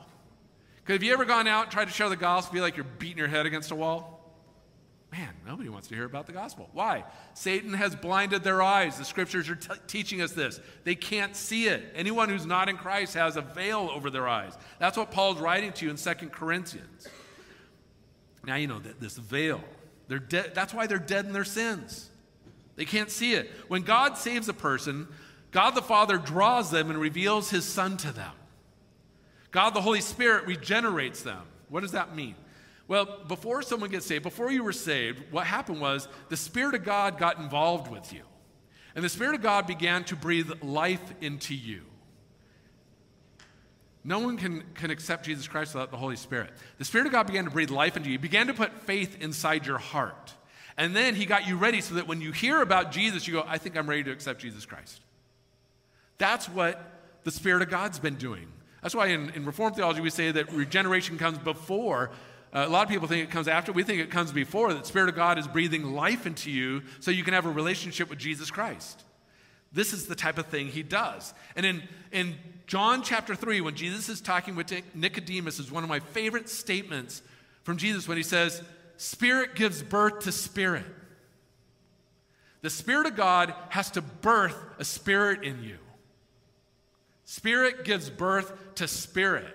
Because 0.83 0.95
have 0.95 1.03
you 1.03 1.13
ever 1.13 1.25
gone 1.25 1.47
out 1.47 1.63
and 1.63 1.71
tried 1.71 1.85
to 1.85 1.93
share 1.93 2.09
the 2.09 2.15
gospel, 2.15 2.53
feel 2.53 2.63
like 2.63 2.75
you're 2.75 2.85
beating 2.99 3.17
your 3.17 3.27
head 3.27 3.47
against 3.47 3.71
a 3.71 3.75
wall? 3.75 4.20
Man, 5.11 5.29
nobody 5.45 5.67
wants 5.67 5.89
to 5.89 5.95
hear 5.95 6.05
about 6.05 6.25
the 6.25 6.31
gospel. 6.31 6.69
Why? 6.71 7.03
Satan 7.33 7.73
has 7.73 7.95
blinded 7.95 8.43
their 8.43 8.61
eyes. 8.61 8.97
The 8.97 9.03
scriptures 9.03 9.49
are 9.49 9.55
t- 9.55 9.73
teaching 9.85 10.21
us 10.21 10.31
this. 10.31 10.61
They 10.85 10.95
can't 10.95 11.35
see 11.35 11.67
it. 11.67 11.83
Anyone 11.95 12.29
who's 12.29 12.45
not 12.45 12.69
in 12.69 12.77
Christ 12.77 13.15
has 13.15 13.35
a 13.35 13.41
veil 13.41 13.89
over 13.93 14.09
their 14.09 14.29
eyes. 14.29 14.57
That's 14.79 14.97
what 14.97 15.11
Paul's 15.11 15.39
writing 15.39 15.73
to 15.73 15.85
you 15.85 15.91
in 15.91 15.97
Second 15.97 16.31
Corinthians. 16.31 17.09
Now 18.45 18.55
you 18.55 18.67
know 18.67 18.79
that 18.79 19.01
this 19.01 19.17
veil. 19.17 19.61
They're 20.07 20.19
dead. 20.19 20.53
That's 20.55 20.73
why 20.73 20.87
they're 20.87 20.97
dead 20.97 21.25
in 21.25 21.33
their 21.33 21.43
sins. 21.43 22.09
They 22.77 22.85
can't 22.85 23.09
see 23.09 23.33
it. 23.33 23.51
When 23.67 23.81
God 23.81 24.17
saves 24.17 24.47
a 24.47 24.53
person, 24.53 25.09
God 25.51 25.71
the 25.71 25.81
Father 25.81 26.17
draws 26.17 26.71
them 26.71 26.89
and 26.89 26.97
reveals 26.97 27.49
his 27.49 27.65
Son 27.65 27.97
to 27.97 28.13
them. 28.13 28.31
God 29.51 29.73
the 29.73 29.81
Holy 29.81 30.01
Spirit 30.01 30.47
regenerates 30.47 31.21
them. 31.21 31.41
What 31.67 31.81
does 31.81 31.91
that 31.91 32.15
mean? 32.15 32.35
Well, 32.91 33.19
before 33.25 33.61
someone 33.61 33.89
gets 33.89 34.05
saved, 34.05 34.23
before 34.23 34.51
you 34.51 34.65
were 34.65 34.73
saved, 34.73 35.23
what 35.31 35.47
happened 35.47 35.79
was 35.79 36.09
the 36.27 36.35
Spirit 36.35 36.75
of 36.75 36.83
God 36.83 37.17
got 37.17 37.39
involved 37.39 37.89
with 37.89 38.11
you. 38.11 38.23
And 38.95 39.01
the 39.01 39.07
Spirit 39.07 39.35
of 39.35 39.41
God 39.41 39.65
began 39.65 40.03
to 40.03 40.17
breathe 40.17 40.51
life 40.61 41.13
into 41.21 41.55
you. 41.55 41.83
No 44.03 44.19
one 44.19 44.35
can, 44.35 44.65
can 44.73 44.91
accept 44.91 45.23
Jesus 45.25 45.47
Christ 45.47 45.73
without 45.73 45.89
the 45.89 45.95
Holy 45.95 46.17
Spirit. 46.17 46.49
The 46.79 46.83
Spirit 46.83 47.07
of 47.07 47.13
God 47.13 47.27
began 47.27 47.45
to 47.45 47.49
breathe 47.49 47.69
life 47.69 47.95
into 47.95 48.09
you. 48.09 48.15
He 48.15 48.17
began 48.17 48.47
to 48.47 48.53
put 48.53 48.73
faith 48.81 49.21
inside 49.21 49.65
your 49.65 49.77
heart. 49.77 50.33
And 50.75 50.93
then 50.93 51.15
He 51.15 51.25
got 51.25 51.47
you 51.47 51.55
ready 51.55 51.79
so 51.79 51.95
that 51.95 52.09
when 52.09 52.19
you 52.19 52.33
hear 52.33 52.61
about 52.61 52.91
Jesus, 52.91 53.25
you 53.25 53.35
go, 53.35 53.45
I 53.47 53.57
think 53.57 53.77
I'm 53.77 53.87
ready 53.87 54.03
to 54.03 54.11
accept 54.11 54.41
Jesus 54.41 54.65
Christ. 54.65 54.99
That's 56.17 56.49
what 56.49 56.77
the 57.23 57.31
Spirit 57.31 57.61
of 57.61 57.69
God's 57.69 57.99
been 57.99 58.15
doing. 58.15 58.51
That's 58.81 58.95
why 58.95 59.07
in, 59.07 59.29
in 59.29 59.45
Reformed 59.45 59.77
theology 59.77 60.01
we 60.01 60.09
say 60.09 60.31
that 60.33 60.51
regeneration 60.51 61.17
comes 61.17 61.37
before 61.37 62.11
uh, 62.53 62.65
a 62.67 62.69
lot 62.69 62.83
of 62.83 62.89
people 62.89 63.07
think 63.07 63.23
it 63.23 63.31
comes 63.31 63.47
after. 63.47 63.71
We 63.71 63.83
think 63.83 64.01
it 64.01 64.11
comes 64.11 64.31
before. 64.31 64.73
That 64.73 64.85
Spirit 64.85 65.09
of 65.09 65.15
God 65.15 65.37
is 65.37 65.47
breathing 65.47 65.93
life 65.93 66.25
into 66.25 66.51
you 66.51 66.83
so 66.99 67.11
you 67.11 67.23
can 67.23 67.33
have 67.33 67.45
a 67.45 67.51
relationship 67.51 68.09
with 68.09 68.19
Jesus 68.19 68.51
Christ. 68.51 69.03
This 69.71 69.93
is 69.93 70.07
the 70.07 70.15
type 70.15 70.37
of 70.37 70.47
thing 70.47 70.67
he 70.67 70.83
does. 70.83 71.33
And 71.55 71.65
in, 71.65 71.83
in 72.11 72.35
John 72.67 73.03
chapter 73.03 73.35
3, 73.35 73.61
when 73.61 73.75
Jesus 73.75 74.09
is 74.09 74.19
talking 74.19 74.55
with 74.55 74.73
Nicodemus, 74.93 75.59
is 75.59 75.71
one 75.71 75.83
of 75.83 75.89
my 75.89 75.99
favorite 75.99 76.49
statements 76.49 77.21
from 77.63 77.77
Jesus 77.77 78.07
when 78.07 78.17
he 78.17 78.23
says, 78.23 78.61
Spirit 78.97 79.55
gives 79.55 79.81
birth 79.81 80.19
to 80.19 80.31
spirit. 80.31 80.85
The 82.61 82.69
Spirit 82.69 83.07
of 83.07 83.15
God 83.15 83.53
has 83.69 83.89
to 83.91 84.01
birth 84.01 84.57
a 84.77 84.83
spirit 84.83 85.43
in 85.43 85.63
you. 85.63 85.77
Spirit 87.25 87.85
gives 87.85 88.09
birth 88.09 88.75
to 88.75 88.87
spirit. 88.87 89.47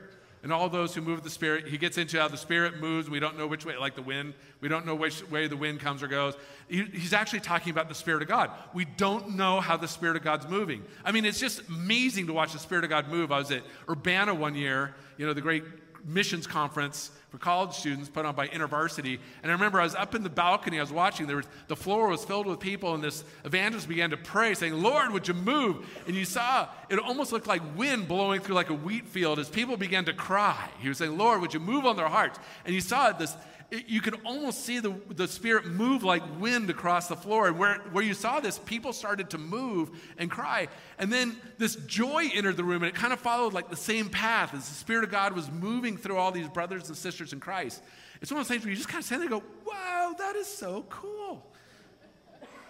And 0.46 0.52
all 0.52 0.68
those 0.68 0.94
who 0.94 1.00
move 1.00 1.24
the 1.24 1.30
Spirit, 1.30 1.66
he 1.66 1.76
gets 1.76 1.98
into 1.98 2.20
how 2.20 2.28
the 2.28 2.36
Spirit 2.36 2.78
moves. 2.78 3.10
We 3.10 3.18
don't 3.18 3.36
know 3.36 3.48
which 3.48 3.66
way, 3.66 3.76
like 3.76 3.96
the 3.96 4.02
wind, 4.02 4.32
we 4.60 4.68
don't 4.68 4.86
know 4.86 4.94
which 4.94 5.28
way 5.28 5.48
the 5.48 5.56
wind 5.56 5.80
comes 5.80 6.04
or 6.04 6.06
goes. 6.06 6.34
He, 6.68 6.84
he's 6.84 7.12
actually 7.12 7.40
talking 7.40 7.72
about 7.72 7.88
the 7.88 7.96
Spirit 7.96 8.22
of 8.22 8.28
God. 8.28 8.52
We 8.72 8.84
don't 8.84 9.30
know 9.30 9.58
how 9.58 9.76
the 9.76 9.88
Spirit 9.88 10.14
of 10.14 10.22
God's 10.22 10.46
moving. 10.46 10.84
I 11.04 11.10
mean, 11.10 11.24
it's 11.24 11.40
just 11.40 11.66
amazing 11.68 12.28
to 12.28 12.32
watch 12.32 12.52
the 12.52 12.60
Spirit 12.60 12.84
of 12.84 12.90
God 12.90 13.08
move. 13.08 13.32
I 13.32 13.38
was 13.38 13.50
at 13.50 13.64
Urbana 13.90 14.36
one 14.36 14.54
year, 14.54 14.94
you 15.16 15.26
know, 15.26 15.32
the 15.32 15.40
great 15.40 15.64
missions 16.06 16.46
conference 16.46 17.10
for 17.30 17.38
college 17.38 17.74
students 17.74 18.08
put 18.08 18.24
on 18.24 18.34
by 18.34 18.46
InterVarsity. 18.48 19.18
And 19.42 19.50
I 19.50 19.54
remember 19.54 19.80
I 19.80 19.84
was 19.84 19.94
up 19.94 20.14
in 20.14 20.22
the 20.22 20.30
balcony, 20.30 20.78
I 20.78 20.82
was 20.82 20.92
watching, 20.92 21.26
there 21.26 21.36
was, 21.36 21.46
the 21.66 21.76
floor 21.76 22.08
was 22.08 22.24
filled 22.24 22.46
with 22.46 22.60
people, 22.60 22.94
and 22.94 23.02
this 23.02 23.24
evangelist 23.44 23.88
began 23.88 24.10
to 24.10 24.16
pray, 24.16 24.54
saying, 24.54 24.74
Lord, 24.74 25.12
would 25.12 25.26
you 25.26 25.34
move? 25.34 25.84
And 26.06 26.14
you 26.14 26.24
saw 26.24 26.68
it 26.88 26.98
almost 26.98 27.32
looked 27.32 27.48
like 27.48 27.62
wind 27.76 28.06
blowing 28.06 28.40
through 28.40 28.54
like 28.54 28.70
a 28.70 28.74
wheat 28.74 29.06
field 29.08 29.38
as 29.38 29.48
people 29.48 29.76
began 29.76 30.04
to 30.04 30.12
cry. 30.12 30.68
He 30.78 30.88
was 30.88 30.98
saying, 30.98 31.18
Lord, 31.18 31.40
would 31.40 31.52
you 31.52 31.60
move 31.60 31.84
on 31.84 31.96
their 31.96 32.08
hearts? 32.08 32.38
And 32.64 32.74
you 32.74 32.80
saw 32.80 33.10
this 33.12 33.34
it, 33.70 33.88
you 33.88 34.00
could 34.00 34.20
almost 34.24 34.64
see 34.64 34.78
the, 34.78 34.94
the 35.10 35.26
Spirit 35.26 35.66
move 35.66 36.04
like 36.04 36.22
wind 36.38 36.70
across 36.70 37.08
the 37.08 37.16
floor. 37.16 37.48
And 37.48 37.58
where, 37.58 37.76
where 37.92 38.04
you 38.04 38.14
saw 38.14 38.40
this, 38.40 38.58
people 38.58 38.92
started 38.92 39.30
to 39.30 39.38
move 39.38 39.90
and 40.18 40.30
cry. 40.30 40.68
And 40.98 41.12
then 41.12 41.36
this 41.58 41.76
joy 41.76 42.30
entered 42.32 42.56
the 42.56 42.64
room, 42.64 42.82
and 42.82 42.88
it 42.88 42.94
kind 42.94 43.12
of 43.12 43.20
followed 43.20 43.52
like 43.52 43.68
the 43.68 43.76
same 43.76 44.08
path 44.08 44.54
as 44.54 44.68
the 44.68 44.74
Spirit 44.74 45.04
of 45.04 45.10
God 45.10 45.34
was 45.34 45.50
moving 45.50 45.96
through 45.96 46.16
all 46.16 46.30
these 46.30 46.48
brothers 46.48 46.88
and 46.88 46.96
sisters 46.96 47.32
in 47.32 47.40
Christ. 47.40 47.82
It's 48.22 48.30
one 48.30 48.40
of 48.40 48.46
those 48.46 48.54
things 48.54 48.64
where 48.64 48.70
you 48.70 48.76
just 48.76 48.88
kind 48.88 49.00
of 49.00 49.06
stand 49.06 49.22
there 49.22 49.32
and 49.32 49.42
go, 49.42 49.46
wow, 49.66 50.14
that 50.18 50.36
is 50.36 50.46
so 50.46 50.84
cool. 50.88 51.44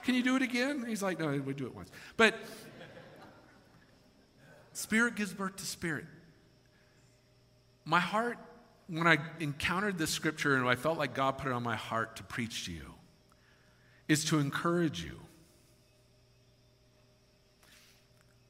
Can 0.03 0.15
you 0.15 0.23
do 0.23 0.37
it 0.37 0.43
again? 0.43 0.85
He's 0.87 1.03
like, 1.03 1.19
no, 1.19 1.29
we 1.45 1.53
do 1.53 1.67
it 1.67 1.75
once. 1.75 1.91
But 2.17 2.35
Spirit 4.73 5.15
gives 5.15 5.33
birth 5.33 5.57
to 5.57 5.67
Spirit. 5.67 6.05
My 7.85 8.01
heart 8.01 8.39
when 8.89 9.07
I 9.07 9.19
encountered 9.41 9.99
this 9.99 10.11
scripture 10.11 10.57
and 10.57 10.69
I 10.69 10.77
felt 10.77 10.99
like 10.99 11.15
God 11.15 11.39
put 11.39 11.49
it 11.49 11.53
on 11.53 11.63
my 11.63 11.77
heart 11.77 12.17
to 12.17 12.23
preach 12.23 12.67
to 12.67 12.73
you, 12.73 12.95
is 14.09 14.25
to 14.27 14.39
encourage 14.39 15.03
you. 15.03 15.19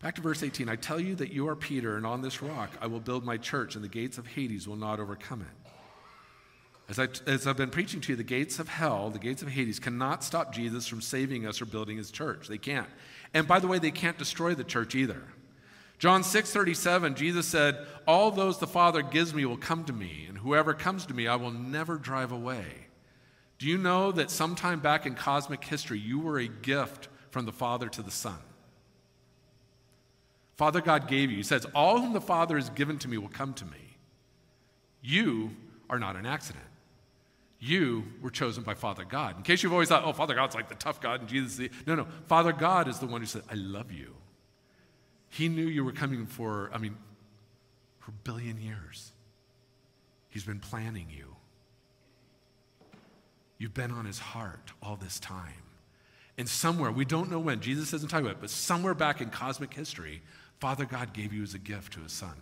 Back 0.03 0.14
to 0.16 0.20
verse 0.20 0.42
18 0.42 0.68
I 0.68 0.77
tell 0.77 1.01
you 1.01 1.14
that 1.16 1.33
you 1.33 1.49
are 1.49 1.57
Peter, 1.57 1.96
and 1.96 2.07
on 2.07 2.20
this 2.20 2.42
rock 2.42 2.70
I 2.81 2.87
will 2.87 3.01
build 3.01 3.25
my 3.25 3.38
church, 3.38 3.75
and 3.75 3.83
the 3.83 3.88
gates 3.88 4.18
of 4.18 4.27
Hades 4.27 4.68
will 4.68 4.77
not 4.77 5.01
overcome 5.01 5.40
it. 5.40 5.70
As, 6.88 7.01
I, 7.01 7.09
as 7.27 7.49
I've 7.49 7.57
been 7.57 7.70
preaching 7.70 8.01
to 8.03 8.12
you, 8.12 8.16
the 8.16 8.22
gates 8.22 8.61
of 8.61 8.68
hell, 8.68 9.11
the 9.11 9.18
gates 9.18 9.42
of 9.42 9.49
Hades, 9.49 9.81
cannot 9.81 10.22
stop 10.22 10.55
Jesus 10.55 10.87
from 10.87 11.01
saving 11.01 11.44
us 11.44 11.61
or 11.61 11.64
building 11.64 11.96
his 11.96 12.12
church. 12.12 12.46
They 12.46 12.59
can't. 12.59 12.87
And 13.35 13.49
by 13.49 13.59
the 13.59 13.66
way, 13.66 13.81
they 13.81 13.90
can't 13.90 14.16
destroy 14.16 14.55
the 14.55 14.62
church 14.62 14.94
either. 14.94 15.22
John 15.98 16.22
6 16.22 16.52
37, 16.52 17.14
Jesus 17.14 17.46
said, 17.46 17.87
All 18.06 18.30
those 18.30 18.59
the 18.59 18.66
Father 18.66 19.02
gives 19.02 19.32
me 19.32 19.44
will 19.44 19.56
come 19.56 19.85
to 19.85 19.92
me, 19.92 20.26
and 20.28 20.38
whoever 20.38 20.74
comes 20.74 21.06
to 21.06 21.14
me 21.14 21.26
I 21.26 21.37
will 21.37 21.50
never 21.50 21.96
drive 21.96 22.32
away. 22.32 22.66
Do 23.59 23.66
you 23.66 23.78
know 23.78 24.12
that 24.12 24.30
sometime 24.30 24.80
back 24.80 25.06
in 25.06 25.14
cosmic 25.14 25.64
history, 25.64 25.98
you 25.98 26.18
were 26.18 26.38
a 26.38 26.48
gift 26.48 27.09
from 27.30 27.46
the 27.46 27.52
Father 27.52 27.88
to 27.88 28.02
the 28.02 28.11
Son? 28.11 28.38
Father 30.56 30.80
God 30.80 31.09
gave 31.09 31.30
you. 31.30 31.38
He 31.38 31.42
says, 31.42 31.66
All 31.74 32.00
whom 32.00 32.12
the 32.12 32.20
Father 32.20 32.56
has 32.56 32.70
given 32.70 32.98
to 32.98 33.09
me 33.09 33.18
will 33.18 33.28
come 33.28 33.54
to 33.54 33.64
me. 33.64 33.98
You 35.02 35.52
are 35.88 35.98
not 35.98 36.16
an 36.16 36.26
accident. 36.26 36.64
You 37.59 38.04
were 38.20 38.30
chosen 38.30 38.62
by 38.62 38.74
Father 38.74 39.04
God. 39.04 39.37
In 39.38 39.42
case 39.42 39.62
you've 39.62 39.72
always 39.72 39.88
thought, 39.88 40.04
oh, 40.04 40.12
Father 40.12 40.35
God's 40.35 40.54
like 40.54 40.68
the 40.68 40.74
tough 40.74 41.00
God 41.00 41.20
and 41.20 41.28
Jesus. 41.28 41.56
The... 41.56 41.70
No, 41.87 41.94
no. 41.94 42.06
Father 42.26 42.52
God 42.52 42.87
is 42.87 42.98
the 42.98 43.06
one 43.06 43.22
who 43.22 43.26
said, 43.26 43.42
I 43.50 43.54
love 43.54 43.90
you. 43.92 44.14
He 45.37 45.49
knew 45.49 45.66
you 45.66 45.85
were 45.85 45.92
coming 45.92 46.25
for, 46.25 46.70
I 46.72 46.79
mean, 46.79 46.96
for 47.99 48.11
a 48.11 48.14
billion 48.25 48.59
years. 48.59 49.12
He's 50.31 50.44
been 50.44 50.61
planning 50.61 51.09
you. 51.11 51.37
You've 53.59 53.75
been 53.75 53.90
on 53.90 54.07
his 54.07 54.18
heart 54.18 54.72
all 54.83 54.96
this 54.96 55.20
time. 55.20 55.53
And 56.38 56.49
somewhere, 56.49 56.90
we 56.90 57.05
don't 57.05 57.31
know 57.31 57.38
when, 57.38 57.61
Jesus 57.61 57.90
doesn't 57.90 58.09
talk 58.09 58.22
about 58.22 58.33
it, 58.33 58.40
but 58.40 58.49
somewhere 58.49 58.94
back 58.94 59.20
in 59.20 59.29
cosmic 59.29 59.75
history, 59.75 60.22
Father 60.59 60.87
God 60.87 61.12
gave 61.12 61.35
you 61.35 61.42
as 61.42 61.53
a 61.53 61.59
gift 61.59 61.92
to 61.94 62.01
his 62.01 62.12
son. 62.12 62.35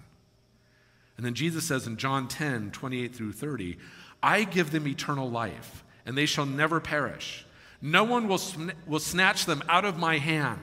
And 1.17 1.27
then 1.27 1.35
Jesus 1.35 1.65
says 1.65 1.89
in 1.89 1.97
John 1.97 2.29
10, 2.29 2.71
28 2.71 3.13
through 3.13 3.33
30, 3.33 3.77
I 4.23 4.45
give 4.45 4.71
them 4.71 4.87
eternal 4.87 5.29
life, 5.29 5.83
and 6.07 6.17
they 6.17 6.27
shall 6.27 6.47
never 6.47 6.79
perish. 6.79 7.45
No 7.83 8.05
one 8.05 8.29
will, 8.29 8.39
sn- 8.39 8.73
will 8.87 9.01
snatch 9.01 9.47
them 9.47 9.65
out 9.69 9.85
of 9.85 9.99
my 9.99 10.19
hand. 10.19 10.61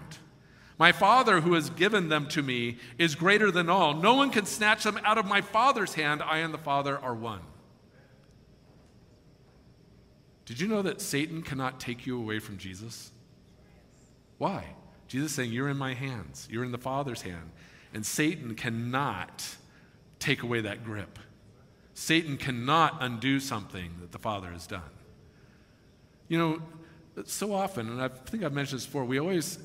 My 0.81 0.91
Father 0.91 1.41
who 1.41 1.53
has 1.53 1.69
given 1.69 2.09
them 2.09 2.27
to 2.29 2.41
me 2.41 2.79
is 2.97 3.13
greater 3.13 3.51
than 3.51 3.69
all. 3.69 3.93
No 3.93 4.15
one 4.15 4.31
can 4.31 4.47
snatch 4.47 4.83
them 4.83 4.99
out 5.05 5.19
of 5.19 5.27
my 5.27 5.41
Father's 5.41 5.93
hand. 5.93 6.23
I 6.23 6.39
and 6.39 6.51
the 6.51 6.57
Father 6.57 6.97
are 6.97 7.13
one. 7.13 7.41
Did 10.45 10.59
you 10.59 10.67
know 10.67 10.81
that 10.81 10.99
Satan 10.99 11.43
cannot 11.43 11.79
take 11.79 12.07
you 12.07 12.17
away 12.17 12.39
from 12.39 12.57
Jesus? 12.57 13.11
Why? 14.39 14.65
Jesus 15.07 15.33
saying, 15.33 15.51
You're 15.51 15.69
in 15.69 15.77
my 15.77 15.93
hands, 15.93 16.47
you're 16.49 16.65
in 16.65 16.71
the 16.71 16.79
Father's 16.79 17.21
hand. 17.21 17.51
And 17.93 18.03
Satan 18.03 18.55
cannot 18.55 19.45
take 20.17 20.41
away 20.41 20.61
that 20.61 20.83
grip. 20.83 21.19
Satan 21.93 22.37
cannot 22.37 22.97
undo 23.01 23.39
something 23.39 23.97
that 24.01 24.11
the 24.11 24.17
Father 24.17 24.49
has 24.49 24.65
done. 24.65 24.81
You 26.27 26.39
know, 26.39 26.61
so 27.25 27.53
often, 27.53 27.87
and 27.87 28.01
I 28.01 28.07
think 28.07 28.43
I've 28.43 28.53
mentioned 28.53 28.79
this 28.79 28.87
before, 28.87 29.05
we 29.05 29.19
always 29.19 29.59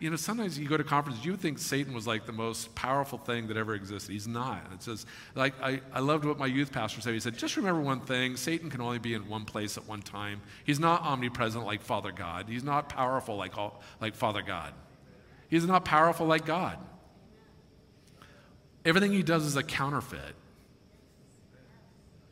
you 0.00 0.08
know, 0.08 0.16
sometimes 0.16 0.58
you 0.58 0.66
go 0.66 0.78
to 0.78 0.82
conferences, 0.82 1.26
you 1.26 1.36
think 1.36 1.58
Satan 1.58 1.92
was 1.92 2.06
like 2.06 2.24
the 2.24 2.32
most 2.32 2.74
powerful 2.74 3.18
thing 3.18 3.46
that 3.48 3.58
ever 3.58 3.74
existed. 3.74 4.10
He's 4.10 4.26
not. 4.26 4.62
It 4.72 4.82
says, 4.82 5.04
like, 5.34 5.52
I, 5.62 5.82
I 5.92 6.00
loved 6.00 6.24
what 6.24 6.38
my 6.38 6.46
youth 6.46 6.72
pastor 6.72 7.02
said. 7.02 7.12
He 7.12 7.20
said, 7.20 7.36
just 7.36 7.58
remember 7.58 7.82
one 7.82 8.00
thing 8.00 8.36
Satan 8.36 8.70
can 8.70 8.80
only 8.80 8.98
be 8.98 9.12
in 9.12 9.28
one 9.28 9.44
place 9.44 9.76
at 9.76 9.86
one 9.86 10.00
time. 10.00 10.40
He's 10.64 10.80
not 10.80 11.02
omnipresent 11.02 11.66
like 11.66 11.82
Father 11.82 12.12
God, 12.12 12.46
he's 12.48 12.64
not 12.64 12.88
powerful 12.88 13.36
like, 13.36 13.58
all, 13.58 13.82
like 14.00 14.14
Father 14.14 14.40
God. 14.40 14.72
He's 15.48 15.66
not 15.66 15.84
powerful 15.84 16.26
like 16.26 16.46
God. 16.46 16.78
Everything 18.86 19.12
he 19.12 19.22
does 19.22 19.44
is 19.44 19.56
a 19.56 19.62
counterfeit. 19.62 20.34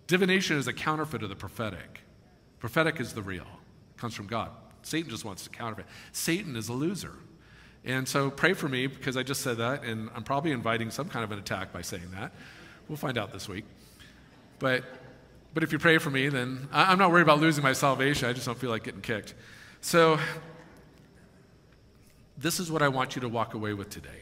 Divination 0.07 0.57
is 0.57 0.67
a 0.69 0.73
counterfeit 0.73 1.23
of 1.23 1.29
the 1.29 1.37
prophetic. 1.37 2.01
Prophetic 2.61 2.99
is 2.99 3.13
the 3.13 3.23
real, 3.23 3.43
it 3.43 4.01
comes 4.01 4.15
from 4.15 4.27
God. 4.27 4.51
Satan 4.81 5.11
just 5.11 5.27
wants 5.27 5.45
to 5.45 5.51
counterfeit. 5.51 5.85
Satan 6.13 6.57
is 6.57 6.71
a 6.71 6.73
loser. 6.73 7.13
And 7.89 8.07
so 8.07 8.31
pray 8.31 8.53
for 8.53 8.69
me 8.69 8.87
because 8.87 9.17
I 9.17 9.23
just 9.23 9.41
said 9.41 9.57
that, 9.57 9.83
and 9.83 10.11
I'm 10.15 10.23
probably 10.23 10.53
inviting 10.53 10.91
some 10.91 11.09
kind 11.09 11.25
of 11.25 11.33
an 11.33 11.39
attack 11.39 11.73
by 11.73 11.81
saying 11.81 12.11
that. 12.13 12.33
We'll 12.87 12.99
find 12.99 13.17
out 13.17 13.33
this 13.33 13.49
week. 13.49 13.65
But, 14.59 14.85
but 15.55 15.63
if 15.63 15.73
you 15.73 15.79
pray 15.79 15.97
for 15.97 16.11
me, 16.11 16.29
then 16.29 16.69
I'm 16.71 16.99
not 16.99 17.11
worried 17.11 17.23
about 17.23 17.41
losing 17.41 17.65
my 17.65 17.73
salvation. 17.73 18.29
I 18.29 18.35
just 18.35 18.45
don't 18.45 18.59
feel 18.59 18.69
like 18.69 18.85
getting 18.85 19.01
kicked. 19.01 19.33
So, 19.81 20.19
this 22.37 22.61
is 22.61 22.71
what 22.71 22.83
I 22.83 22.89
want 22.89 23.17
you 23.17 23.23
to 23.23 23.29
walk 23.29 23.55
away 23.55 23.73
with 23.73 23.89
today 23.89 24.21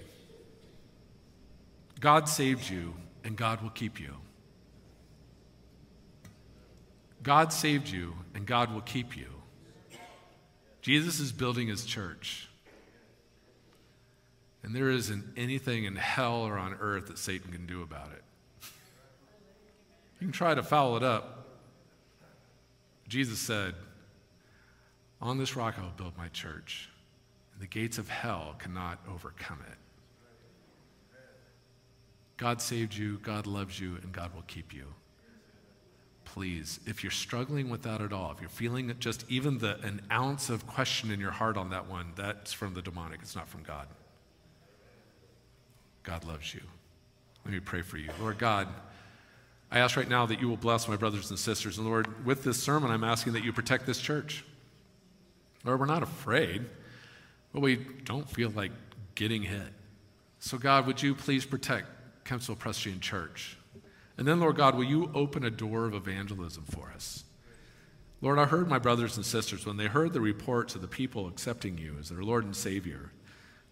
God 1.99 2.29
saved 2.29 2.71
you, 2.71 2.95
and 3.25 3.37
God 3.37 3.63
will 3.63 3.71
keep 3.71 3.99
you. 3.99 4.15
God 7.25 7.53
saved 7.53 7.89
you, 7.89 8.15
and 8.33 8.47
God 8.47 8.73
will 8.73 8.83
keep 8.83 9.17
you. 9.17 9.27
Jesus 10.83 11.19
is 11.19 11.33
building 11.33 11.67
his 11.67 11.85
church. 11.85 12.46
And 14.67 14.75
there 14.75 14.91
isn't 14.91 15.25
anything 15.37 15.85
in 15.85 15.95
hell 15.95 16.43
or 16.43 16.59
on 16.59 16.77
earth 16.81 17.07
that 17.07 17.19
Satan 17.19 17.53
can 17.53 17.67
do 17.67 17.83
about 17.83 18.09
it. 18.09 18.25
You 20.21 20.27
can 20.27 20.33
try 20.33 20.57
to 20.57 20.63
foul 20.63 20.97
it 20.97 21.05
up. 21.05 21.47
Jesus 23.07 23.39
said, 23.39 23.77
On 25.23 25.39
this 25.39 25.55
rock 25.55 25.77
I 25.79 25.83
will 25.83 25.91
build 25.91 26.19
my 26.19 26.27
church, 26.29 26.91
and 27.53 27.63
the 27.63 27.69
gates 27.69 27.97
of 27.97 28.09
hell 28.09 28.57
cannot 28.59 28.99
overcome 29.09 29.61
it. 29.71 29.79
God 32.37 32.61
saved 32.61 32.93
you, 32.93 33.19
God 33.23 33.47
loves 33.47 33.79
you, 33.79 33.99
and 34.03 34.11
God 34.11 34.35
will 34.35 34.45
keep 34.49 34.75
you. 34.75 34.87
Please, 36.25 36.81
if 36.87 37.05
you're 37.05 37.13
struggling 37.13 37.71
with 37.71 37.83
that 37.83 38.01
at 38.01 38.13
all, 38.13 38.33
if 38.33 38.41
you're 38.41 38.51
feeling 38.51 38.93
just 38.99 39.25
even 39.29 39.59
the, 39.59 39.79
an 39.85 40.03
ounce 40.11 40.51
of 40.51 40.67
question 40.67 41.13
in 41.13 41.21
your 41.21 41.31
heart 41.31 41.57
on 41.57 41.71
that 41.71 41.89
one, 41.89 42.15
that's 42.17 42.53
from 42.53 42.75
the 42.75 42.83
demonic, 42.83 43.21
it's 43.23 43.37
not 43.37 43.49
from 43.49 43.63
God. 43.63 43.87
God 46.07 46.25
loves 46.25 46.55
you. 46.55 46.63
Let 47.45 47.53
me 47.53 47.61
pray 47.61 47.83
for 47.83 47.99
you. 47.99 48.09
Lord 48.21 48.39
God, 48.39 48.69
I 49.73 49.81
ask 49.81 49.97
right 49.97 50.09
now 50.09 50.25
that 50.27 50.41
you 50.41 50.49
will 50.49 50.57
bless 50.57 50.87
my 50.87 50.97
brothers 50.97 51.31
and 51.31 51.39
sisters. 51.39 51.79
And 51.79 51.87
Lord, 51.87 52.25
with 52.25 52.45
this 52.45 52.63
sermon, 52.63 52.93
I'm 52.93 53.03
asking 53.03 53.33
that 53.33 53.43
you 53.45 53.53
protect 53.53 53.87
this 53.87 54.01
church. 54.01 54.45
Lord, 55.65 55.81
we're 55.81 55.87
not 55.87 56.05
afraid, 56.05 56.65
but 57.53 57.61
we 57.61 57.77
don't 58.05 58.31
feel 58.31 58.51
like 58.51 58.71
getting 59.17 59.43
hit. 59.43 59.73
So, 60.39 60.59
God, 60.59 60.87
would 60.87 61.03
you 61.03 61.13
please 61.15 61.45
protect 61.45 61.89
Kempsville 62.25 62.57
Presbyterian 62.57 63.01
Church? 63.01 63.57
And 64.17 64.29
then, 64.29 64.39
Lord 64.39 64.57
God, 64.57 64.77
will 64.77 64.85
you 64.85 65.11
open 65.13 65.45
a 65.45 65.51
door 65.51 65.87
of 65.87 65.95
evangelism 65.95 66.65
for 66.71 66.93
us? 66.95 67.25
Lord, 68.21 68.39
I 68.39 68.45
heard 68.45 68.69
my 68.69 68.79
brothers 68.79 69.17
and 69.17 69.27
sisters 69.27 69.67
when 69.67 69.77
they 69.77 69.87
heard 69.87 70.13
the 70.13 70.21
reports 70.21 70.77
of 70.77 70.83
the 70.83 70.89
people 70.89 71.27
accepting 71.27 71.77
you 71.77 71.97
as 71.99 72.11
their 72.11 72.23
Lord 72.23 72.45
and 72.45 72.55
Savior, 72.55 73.11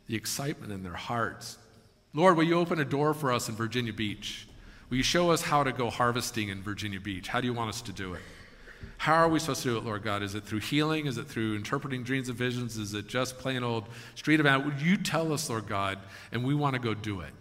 the 0.08 0.16
excitement 0.16 0.72
in 0.72 0.82
their 0.82 0.94
hearts. 0.94 1.58
Lord, 2.16 2.36
will 2.36 2.44
you 2.44 2.54
open 2.54 2.78
a 2.78 2.84
door 2.84 3.12
for 3.12 3.32
us 3.32 3.48
in 3.48 3.56
Virginia 3.56 3.92
Beach? 3.92 4.46
Will 4.88 4.98
you 4.98 5.02
show 5.02 5.32
us 5.32 5.42
how 5.42 5.64
to 5.64 5.72
go 5.72 5.90
harvesting 5.90 6.48
in 6.48 6.62
Virginia 6.62 7.00
Beach? 7.00 7.26
How 7.26 7.40
do 7.40 7.48
you 7.48 7.52
want 7.52 7.70
us 7.70 7.82
to 7.82 7.92
do 7.92 8.14
it? 8.14 8.22
How 8.98 9.14
are 9.14 9.28
we 9.28 9.40
supposed 9.40 9.62
to 9.62 9.70
do 9.70 9.78
it, 9.78 9.84
Lord 9.84 10.04
God? 10.04 10.22
Is 10.22 10.36
it 10.36 10.44
through 10.44 10.60
healing? 10.60 11.06
Is 11.06 11.18
it 11.18 11.26
through 11.26 11.56
interpreting 11.56 12.04
dreams 12.04 12.28
and 12.28 12.38
visions? 12.38 12.78
Is 12.78 12.94
it 12.94 13.08
just 13.08 13.38
plain 13.38 13.64
old 13.64 13.88
street 14.14 14.38
event? 14.38 14.64
Would 14.64 14.80
you 14.80 14.96
tell 14.96 15.32
us, 15.32 15.50
Lord 15.50 15.66
God, 15.66 15.98
and 16.30 16.44
we 16.44 16.54
want 16.54 16.74
to 16.74 16.80
go 16.80 16.94
do 16.94 17.20
it? 17.20 17.32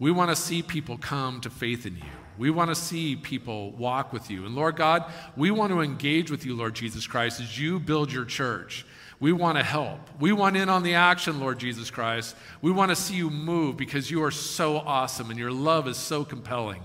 We 0.00 0.10
want 0.10 0.30
to 0.30 0.36
see 0.36 0.60
people 0.60 0.98
come 0.98 1.40
to 1.42 1.50
faith 1.50 1.86
in 1.86 1.94
you. 1.96 2.02
We 2.36 2.50
want 2.50 2.70
to 2.70 2.74
see 2.74 3.14
people 3.14 3.70
walk 3.72 4.12
with 4.12 4.28
you. 4.28 4.44
And 4.44 4.56
Lord 4.56 4.76
God, 4.76 5.10
we 5.36 5.52
want 5.52 5.72
to 5.72 5.80
engage 5.80 6.30
with 6.30 6.44
you, 6.44 6.56
Lord 6.56 6.74
Jesus 6.74 7.06
Christ, 7.06 7.40
as 7.40 7.58
you 7.58 7.78
build 7.78 8.12
your 8.12 8.24
church. 8.24 8.84
We 9.18 9.32
want 9.32 9.56
to 9.56 9.64
help. 9.64 10.00
We 10.20 10.32
want 10.32 10.56
in 10.56 10.68
on 10.68 10.82
the 10.82 10.94
action, 10.94 11.40
Lord 11.40 11.58
Jesus 11.58 11.90
Christ. 11.90 12.36
We 12.60 12.70
want 12.70 12.90
to 12.90 12.96
see 12.96 13.14
you 13.14 13.30
move 13.30 13.76
because 13.76 14.10
you 14.10 14.22
are 14.22 14.30
so 14.30 14.76
awesome 14.76 15.30
and 15.30 15.38
your 15.38 15.52
love 15.52 15.88
is 15.88 15.96
so 15.96 16.24
compelling. 16.24 16.82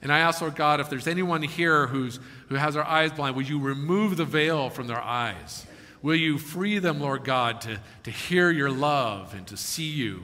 And 0.00 0.12
I 0.12 0.20
ask, 0.20 0.40
Lord 0.40 0.56
God, 0.56 0.80
if 0.80 0.90
there's 0.90 1.06
anyone 1.06 1.42
here 1.42 1.86
who's, 1.86 2.20
who 2.48 2.54
has 2.56 2.74
their 2.74 2.86
eyes 2.86 3.12
blind, 3.12 3.36
will 3.36 3.42
you 3.42 3.58
remove 3.58 4.16
the 4.16 4.24
veil 4.24 4.70
from 4.70 4.86
their 4.86 5.00
eyes? 5.00 5.66
Will 6.02 6.14
you 6.14 6.36
free 6.36 6.78
them, 6.78 7.00
Lord 7.00 7.24
God, 7.24 7.62
to, 7.62 7.80
to 8.02 8.10
hear 8.10 8.50
your 8.50 8.70
love 8.70 9.34
and 9.34 9.46
to 9.46 9.56
see 9.56 9.88
you 9.88 10.22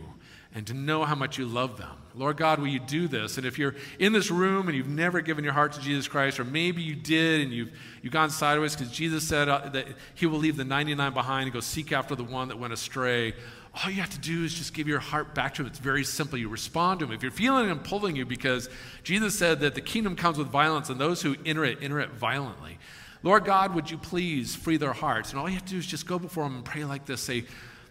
and 0.54 0.66
to 0.66 0.74
know 0.74 1.04
how 1.04 1.14
much 1.14 1.38
you 1.38 1.46
love 1.46 1.78
them? 1.78 1.96
Lord 2.20 2.37
God, 2.37 2.59
will 2.59 2.68
you 2.68 2.80
do 2.80 3.09
this? 3.09 3.38
And 3.38 3.46
if 3.46 3.59
you're 3.59 3.74
in 3.98 4.12
this 4.12 4.30
room 4.30 4.68
and 4.68 4.76
you've 4.76 4.87
never 4.87 5.22
given 5.22 5.42
your 5.42 5.54
heart 5.54 5.72
to 5.72 5.80
Jesus 5.80 6.06
Christ, 6.06 6.38
or 6.38 6.44
maybe 6.44 6.83
you 6.83 6.94
did 6.94 7.40
and 7.40 7.50
you've, 7.50 7.70
you've 8.02 8.12
gone 8.12 8.28
sideways 8.28 8.76
because 8.76 8.92
Jesus 8.92 9.26
said 9.26 9.48
uh, 9.48 9.70
that 9.70 9.87
he 10.14 10.26
will 10.26 10.38
leave 10.38 10.59
the 10.59 10.64
99 10.64 11.14
behind 11.14 11.44
and 11.44 11.52
go 11.54 11.61
seek 11.61 11.92
after 11.92 12.14
the 12.14 12.22
one 12.22 12.48
that 12.48 12.59
went 12.59 12.74
astray, 12.74 13.33
all 13.72 13.90
you 13.90 14.02
have 14.02 14.11
to 14.11 14.18
do 14.18 14.44
is 14.44 14.52
just 14.52 14.74
give 14.74 14.87
your 14.87 14.98
heart 14.98 15.35
back 15.35 15.54
to 15.54 15.62
him. 15.62 15.68
It's 15.68 15.78
very 15.78 16.04
simple. 16.04 16.37
You 16.37 16.50
respond 16.50 17.00
to 17.00 17.06
him. 17.06 17.12
If 17.12 17.22
you're 17.22 17.33
feeling 17.33 17.70
him 17.70 17.78
pulling 17.78 18.16
you, 18.16 18.26
because 18.26 18.68
Jesus 19.02 19.38
said 19.38 19.61
that 19.61 19.74
the 19.74 19.80
kingdom 19.80 20.14
comes 20.14 20.37
with 20.37 20.48
violence, 20.48 20.90
and 20.90 21.00
those 21.00 21.22
who 21.22 21.37
enter 21.46 21.64
it, 21.64 21.78
enter 21.80 22.00
it 22.00 22.11
violently. 22.11 22.78
Lord 23.22 23.46
God, 23.46 23.74
would 23.74 23.90
you 23.90 23.96
please 23.96 24.54
free 24.54 24.76
their 24.76 24.92
hearts? 24.92 25.30
And 25.30 25.38
all 25.38 25.48
you 25.48 25.54
have 25.54 25.64
to 25.64 25.72
do 25.72 25.78
is 25.78 25.87
just 25.87 26.06
go 26.06 26.18
before 26.18 26.44
him 26.44 26.56
and 26.56 26.64
pray 26.66 26.85
like 26.85 27.06
this 27.06 27.22
say, 27.22 27.46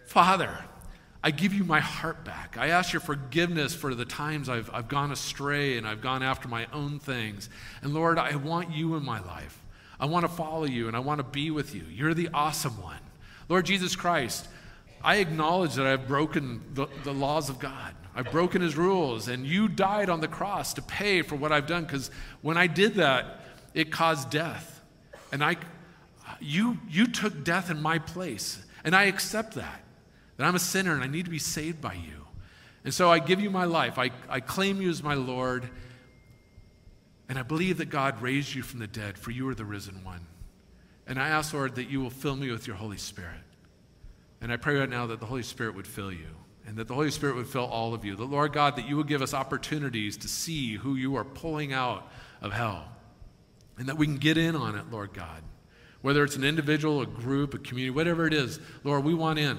Father, 0.06 0.56
I 1.22 1.30
give 1.30 1.52
you 1.52 1.64
my 1.64 1.80
heart 1.80 2.24
back. 2.24 2.56
I 2.58 2.68
ask 2.68 2.92
your 2.92 3.00
forgiveness 3.00 3.74
for 3.74 3.94
the 3.94 4.06
times 4.06 4.48
I've, 4.48 4.70
I've 4.72 4.88
gone 4.88 5.12
astray 5.12 5.76
and 5.76 5.86
I've 5.86 6.00
gone 6.00 6.22
after 6.22 6.48
my 6.48 6.66
own 6.72 6.98
things. 6.98 7.50
And 7.82 7.92
Lord, 7.92 8.18
I 8.18 8.36
want 8.36 8.70
you 8.70 8.96
in 8.96 9.04
my 9.04 9.20
life. 9.20 9.62
I 9.98 10.06
want 10.06 10.24
to 10.24 10.30
follow 10.30 10.64
you 10.64 10.88
and 10.88 10.96
I 10.96 11.00
want 11.00 11.18
to 11.18 11.24
be 11.24 11.50
with 11.50 11.74
you. 11.74 11.84
You're 11.90 12.14
the 12.14 12.30
awesome 12.32 12.80
one. 12.80 13.00
Lord 13.50 13.66
Jesus 13.66 13.96
Christ, 13.96 14.48
I 15.04 15.16
acknowledge 15.16 15.74
that 15.74 15.86
I've 15.86 16.08
broken 16.08 16.62
the, 16.72 16.86
the 17.04 17.12
laws 17.12 17.50
of 17.50 17.58
God. 17.58 17.94
I've 18.14 18.30
broken 18.32 18.60
his 18.60 18.76
rules, 18.76 19.28
and 19.28 19.46
you 19.46 19.68
died 19.68 20.10
on 20.10 20.20
the 20.20 20.28
cross 20.28 20.74
to 20.74 20.82
pay 20.82 21.22
for 21.22 21.36
what 21.36 21.52
I've 21.52 21.66
done 21.66 21.84
because 21.84 22.10
when 22.42 22.56
I 22.56 22.66
did 22.66 22.94
that, 22.94 23.40
it 23.72 23.92
caused 23.92 24.30
death. 24.30 24.82
And 25.32 25.44
I, 25.44 25.56
you, 26.40 26.78
you 26.88 27.06
took 27.06 27.44
death 27.44 27.70
in 27.70 27.80
my 27.80 27.98
place, 27.98 28.62
and 28.84 28.96
I 28.96 29.04
accept 29.04 29.54
that 29.54 29.80
that 30.40 30.46
I'm 30.46 30.54
a 30.54 30.58
sinner 30.58 30.94
and 30.94 31.04
I 31.04 31.06
need 31.06 31.26
to 31.26 31.30
be 31.30 31.38
saved 31.38 31.82
by 31.82 31.92
you. 31.92 32.26
And 32.82 32.94
so 32.94 33.10
I 33.10 33.18
give 33.18 33.42
you 33.42 33.50
my 33.50 33.66
life. 33.66 33.98
I, 33.98 34.10
I 34.26 34.40
claim 34.40 34.80
you 34.80 34.88
as 34.88 35.02
my 35.02 35.12
Lord. 35.12 35.68
And 37.28 37.38
I 37.38 37.42
believe 37.42 37.76
that 37.76 37.90
God 37.90 38.22
raised 38.22 38.54
you 38.54 38.62
from 38.62 38.80
the 38.80 38.86
dead, 38.86 39.18
for 39.18 39.32
you 39.32 39.46
are 39.50 39.54
the 39.54 39.66
risen 39.66 40.02
one. 40.02 40.26
And 41.06 41.20
I 41.20 41.28
ask, 41.28 41.52
Lord, 41.52 41.74
that 41.74 41.90
you 41.90 42.00
will 42.00 42.08
fill 42.08 42.36
me 42.36 42.50
with 42.50 42.66
your 42.66 42.76
Holy 42.76 42.96
Spirit. 42.96 43.42
And 44.40 44.50
I 44.50 44.56
pray 44.56 44.76
right 44.76 44.88
now 44.88 45.08
that 45.08 45.20
the 45.20 45.26
Holy 45.26 45.42
Spirit 45.42 45.74
would 45.74 45.86
fill 45.86 46.10
you 46.10 46.28
and 46.66 46.78
that 46.78 46.88
the 46.88 46.94
Holy 46.94 47.10
Spirit 47.10 47.36
would 47.36 47.46
fill 47.46 47.66
all 47.66 47.92
of 47.92 48.06
you. 48.06 48.16
The 48.16 48.24
Lord 48.24 48.54
God, 48.54 48.76
that 48.76 48.88
you 48.88 48.96
would 48.96 49.08
give 49.08 49.20
us 49.20 49.34
opportunities 49.34 50.16
to 50.16 50.28
see 50.28 50.76
who 50.76 50.94
you 50.94 51.16
are 51.16 51.24
pulling 51.24 51.74
out 51.74 52.10
of 52.40 52.54
hell 52.54 52.88
and 53.76 53.90
that 53.90 53.98
we 53.98 54.06
can 54.06 54.16
get 54.16 54.38
in 54.38 54.56
on 54.56 54.74
it, 54.74 54.90
Lord 54.90 55.12
God. 55.12 55.42
Whether 56.00 56.24
it's 56.24 56.36
an 56.36 56.44
individual, 56.44 57.02
a 57.02 57.06
group, 57.06 57.52
a 57.52 57.58
community, 57.58 57.90
whatever 57.90 58.26
it 58.26 58.32
is, 58.32 58.58
Lord, 58.84 59.04
we 59.04 59.12
want 59.12 59.38
in. 59.38 59.58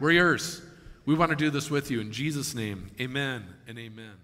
We're 0.00 0.12
yours. 0.12 0.62
We 1.06 1.14
want 1.14 1.30
to 1.30 1.36
do 1.36 1.50
this 1.50 1.70
with 1.70 1.90
you. 1.90 2.00
In 2.00 2.12
Jesus' 2.12 2.54
name, 2.54 2.90
amen 3.00 3.46
and 3.66 3.78
amen. 3.78 4.14